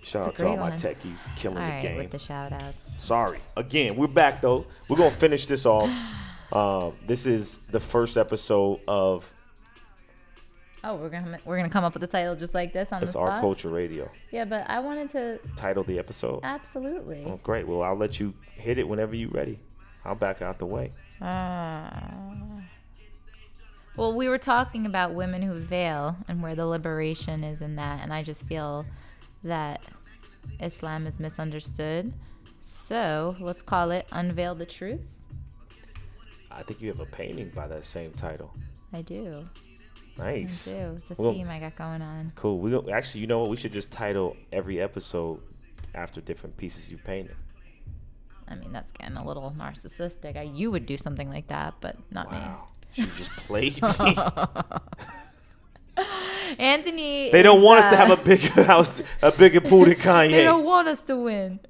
[0.06, 1.96] Shout out to all great my techies killing All the right, game.
[1.96, 3.04] with the shout outs.
[3.04, 3.40] Sorry.
[3.56, 4.64] Again, we're back though.
[4.88, 5.90] We're gonna finish this off.
[6.52, 9.28] Um, this is the first episode of
[10.84, 13.14] Oh, we're gonna we're gonna come up with a title just like this on it's
[13.14, 14.08] the R culture radio.
[14.30, 16.38] Yeah, but I wanted to Title the episode.
[16.44, 17.24] absolutely.
[17.26, 17.66] Oh, great.
[17.66, 19.58] Well, I'll let you hit it whenever you're ready.
[20.04, 20.90] I'll back out the way.
[21.20, 22.22] Ah.
[23.96, 28.04] well, we were talking about women who veil and where the liberation is in that,
[28.04, 28.86] and I just feel
[29.42, 29.86] that
[30.60, 32.12] Islam is misunderstood.
[32.60, 35.00] So let's call it "Unveil the Truth."
[36.50, 38.52] I think you have a painting by that same title.
[38.92, 39.46] I do.
[40.18, 40.66] Nice.
[40.66, 40.76] I do.
[40.96, 42.32] It's a Well, theme I got going on.
[42.34, 42.58] Cool.
[42.60, 43.50] We go, actually, you know what?
[43.50, 45.40] We should just title every episode
[45.94, 47.36] after different pieces you've painted.
[48.48, 50.36] I mean, that's getting a little narcissistic.
[50.36, 52.38] I, you would do something like that, but not me.
[52.92, 54.16] She just played me.
[56.58, 57.30] Anthony.
[57.30, 59.94] They don't is, want us to uh, have a bigger house, a bigger pool than
[59.94, 60.30] Kanye.
[60.30, 61.60] They don't want us to win.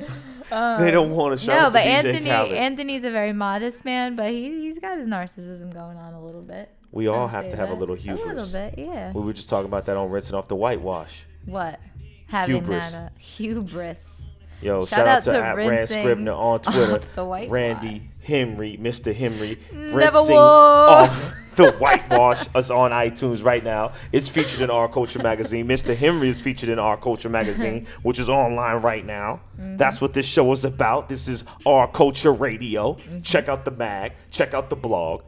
[0.51, 1.43] Um, They don't want us.
[1.43, 2.31] Shout No, to but Anthony.
[2.31, 2.53] Khaled.
[2.53, 6.43] Anthony's a very modest man, but he he's got his narcissism going on a little
[6.43, 6.71] bit.
[6.93, 8.23] We all have to have a little hubris.
[8.23, 9.13] A little bit, yeah.
[9.13, 11.25] We were just talking about that on rinsing off the whitewash.
[11.45, 11.81] What?
[12.29, 12.91] Having Hubris.
[12.93, 14.23] that uh, hubris.
[14.63, 16.95] Yo, shout, out, to, at Rand Scribner on Twitter.
[16.97, 17.53] off the whitewash.
[17.53, 19.15] Randy Henry, Mr.
[19.15, 22.47] Henry, rinsing off the whitewash.
[22.55, 23.93] us on iTunes right now.
[24.13, 25.67] It's featured in R Culture magazine.
[25.67, 25.97] Mr.
[25.97, 29.41] Henry is featured in R Culture magazine, which is online right now.
[29.59, 29.79] Mhm.
[29.79, 31.09] That's what this show is about.
[31.09, 32.95] This is R Culture Radio.
[32.95, 33.23] Mm-hmm.
[33.23, 34.13] Check out the mag.
[34.31, 35.23] Check out the blog.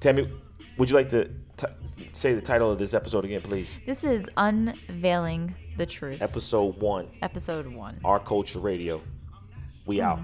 [0.00, 0.30] Tammy,
[0.78, 1.66] would you like to t-
[2.12, 3.78] say the title of this episode again, please?
[3.86, 6.20] This is unveiling the truth.
[6.20, 7.08] Episode one.
[7.22, 8.00] Episode one.
[8.04, 9.00] Our Culture Radio.
[9.86, 10.20] We out.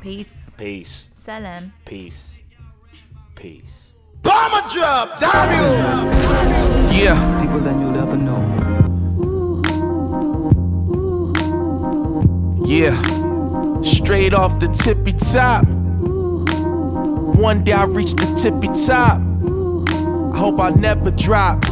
[0.00, 0.50] Peace.
[0.56, 1.08] Peace.
[1.16, 1.72] Salam.
[1.84, 2.37] Peace.
[3.38, 3.92] Peace.
[4.22, 6.10] Bomber drop, damn you!
[7.00, 7.40] Yeah.
[7.40, 8.42] People that you'll ever know.
[12.66, 13.00] Yeah.
[13.82, 15.64] Straight off the tippy top.
[17.38, 19.20] One day I reach the tippy top.
[20.34, 21.64] I hope I never drop.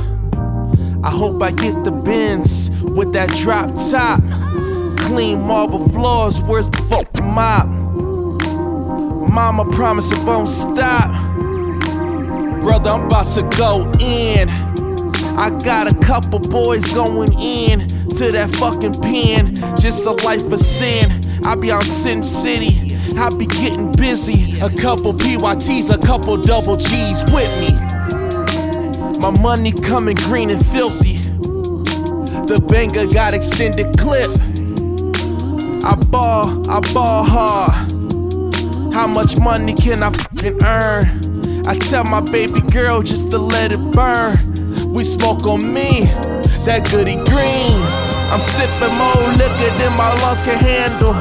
[1.02, 4.20] I hope I get the bins with that drop top.
[5.00, 7.66] Clean marble floors, where's the fucking mop?
[9.28, 11.25] Mama promise it won't stop.
[12.66, 14.50] Brother, I'm about to go in.
[15.38, 17.86] I got a couple boys going in
[18.18, 19.54] to that fucking pen.
[19.78, 21.14] Just a life of sin.
[21.46, 22.98] I be on Sin City.
[23.16, 24.58] I be getting busy.
[24.58, 27.70] A couple PYTs, a couple double G's with me.
[29.22, 31.22] My money coming green and filthy.
[32.50, 34.26] The banger got extended clip.
[35.86, 37.92] I ball, I ball hard.
[38.92, 41.35] How much money can I fucking earn?
[41.68, 44.94] I tell my baby girl just to let it burn.
[44.94, 46.06] We smoke on me,
[46.62, 47.82] that goody green.
[48.30, 51.14] I'm sipping more liquor than my lungs can handle.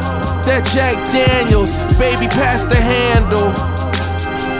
[0.46, 3.50] That Jack Daniels, baby, pass the handle.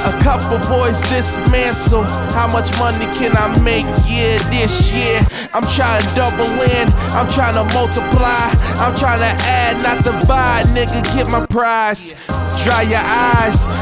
[0.10, 2.04] A couple boys dismantle.
[2.34, 3.86] How much money can I make?
[4.10, 5.22] Yeah, this year.
[5.54, 6.90] I'm trying to double in.
[7.14, 8.50] I'm trying to multiply.
[8.82, 10.66] I'm trying to add, not divide.
[10.74, 12.18] Nigga, get my prize.
[12.66, 13.78] Dry your eyes.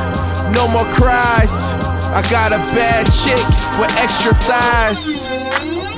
[0.51, 1.92] No more cries.
[2.13, 3.43] I got a bad chick
[3.79, 5.25] with extra thighs.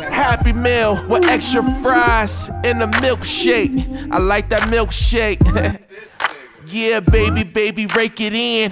[0.07, 4.09] Happy meal with extra fries and a milkshake.
[4.13, 5.41] I like that milkshake.
[6.68, 8.72] yeah, baby, baby, rake it in.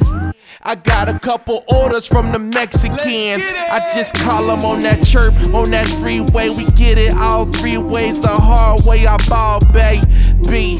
[0.62, 3.52] I got a couple orders from the Mexicans.
[3.54, 6.48] I just call them on that chirp, on that freeway.
[6.48, 9.06] We get it all three ways, the hard way.
[9.06, 10.80] I ball, baby.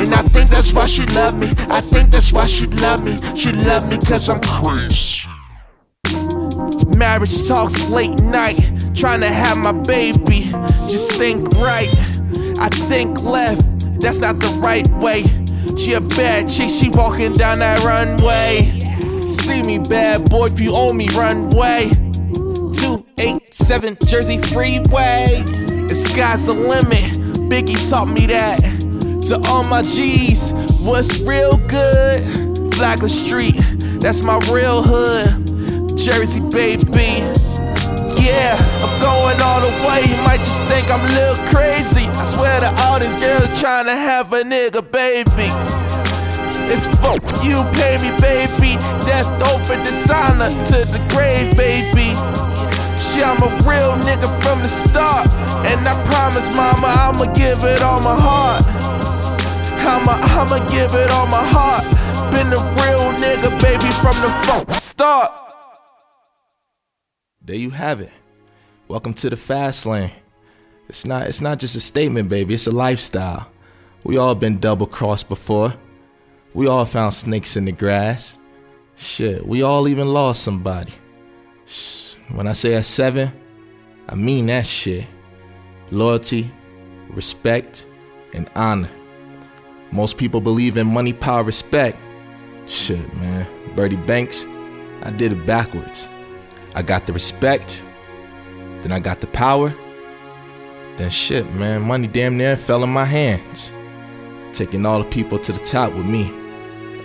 [0.00, 1.48] And I think that's why she love me.
[1.68, 3.18] I think that's why she love me.
[3.36, 5.29] She love me cause I'm crazy.
[7.00, 8.60] Marriage talks late night,
[8.94, 10.44] trying to have my baby.
[10.92, 11.88] Just think right,
[12.60, 13.64] I think left.
[14.02, 15.22] That's not the right way.
[15.78, 18.68] She a bad chick, she walking down that runway.
[19.22, 21.88] See me, bad boy, if you owe me, runway.
[22.76, 25.40] 287 Jersey Freeway.
[25.88, 27.16] The sky's the limit.
[27.48, 28.60] Biggie taught me that.
[29.28, 30.52] To all my G's,
[30.84, 32.74] what's real good?
[32.74, 33.56] Flagler Street,
[34.02, 35.49] that's my real hood.
[36.00, 37.20] Jersey, baby.
[38.16, 40.00] Yeah, I'm going all the way.
[40.08, 42.08] You might just think I'm a little crazy.
[42.16, 45.52] I swear to all these girls trying to have a nigga, baby.
[46.72, 48.80] It's fuck you, pay me, baby.
[49.04, 52.16] Death over designer to the grave, baby.
[52.96, 55.28] She, I'm a real nigga from the start.
[55.68, 58.64] And I promise, mama, I'ma give it all my heart.
[59.84, 61.84] I'ma, I'ma give it all my heart.
[62.32, 65.49] Been a real nigga, baby, from the fuck start.
[67.50, 68.12] There you have it.
[68.86, 70.12] Welcome to the fast lane.
[70.88, 72.54] It's not it's not just a statement, baby.
[72.54, 73.50] It's a lifestyle.
[74.04, 75.74] We all been double crossed before.
[76.54, 78.38] We all found snakes in the grass.
[78.94, 80.92] Shit, we all even lost somebody.
[82.28, 83.32] When I say a seven,
[84.08, 85.08] I mean that shit.
[85.90, 86.52] Loyalty,
[87.08, 87.84] respect,
[88.32, 88.90] and honor.
[89.90, 91.98] Most people believe in money, power, respect.
[92.68, 93.44] Shit, man.
[93.74, 94.46] Bertie Banks,
[95.02, 96.08] I did it backwards.
[96.74, 97.82] I got the respect,
[98.82, 99.74] then I got the power.
[100.96, 103.72] Then shit, man, money damn near fell in my hands.
[104.52, 106.30] Taking all the people to the top with me.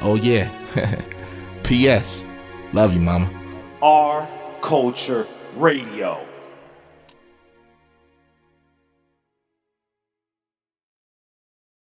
[0.02, 0.52] Oh yeah.
[1.64, 2.26] P.S.
[2.74, 3.30] Love you, mama.
[3.82, 4.28] R
[4.62, 6.25] Culture Radio.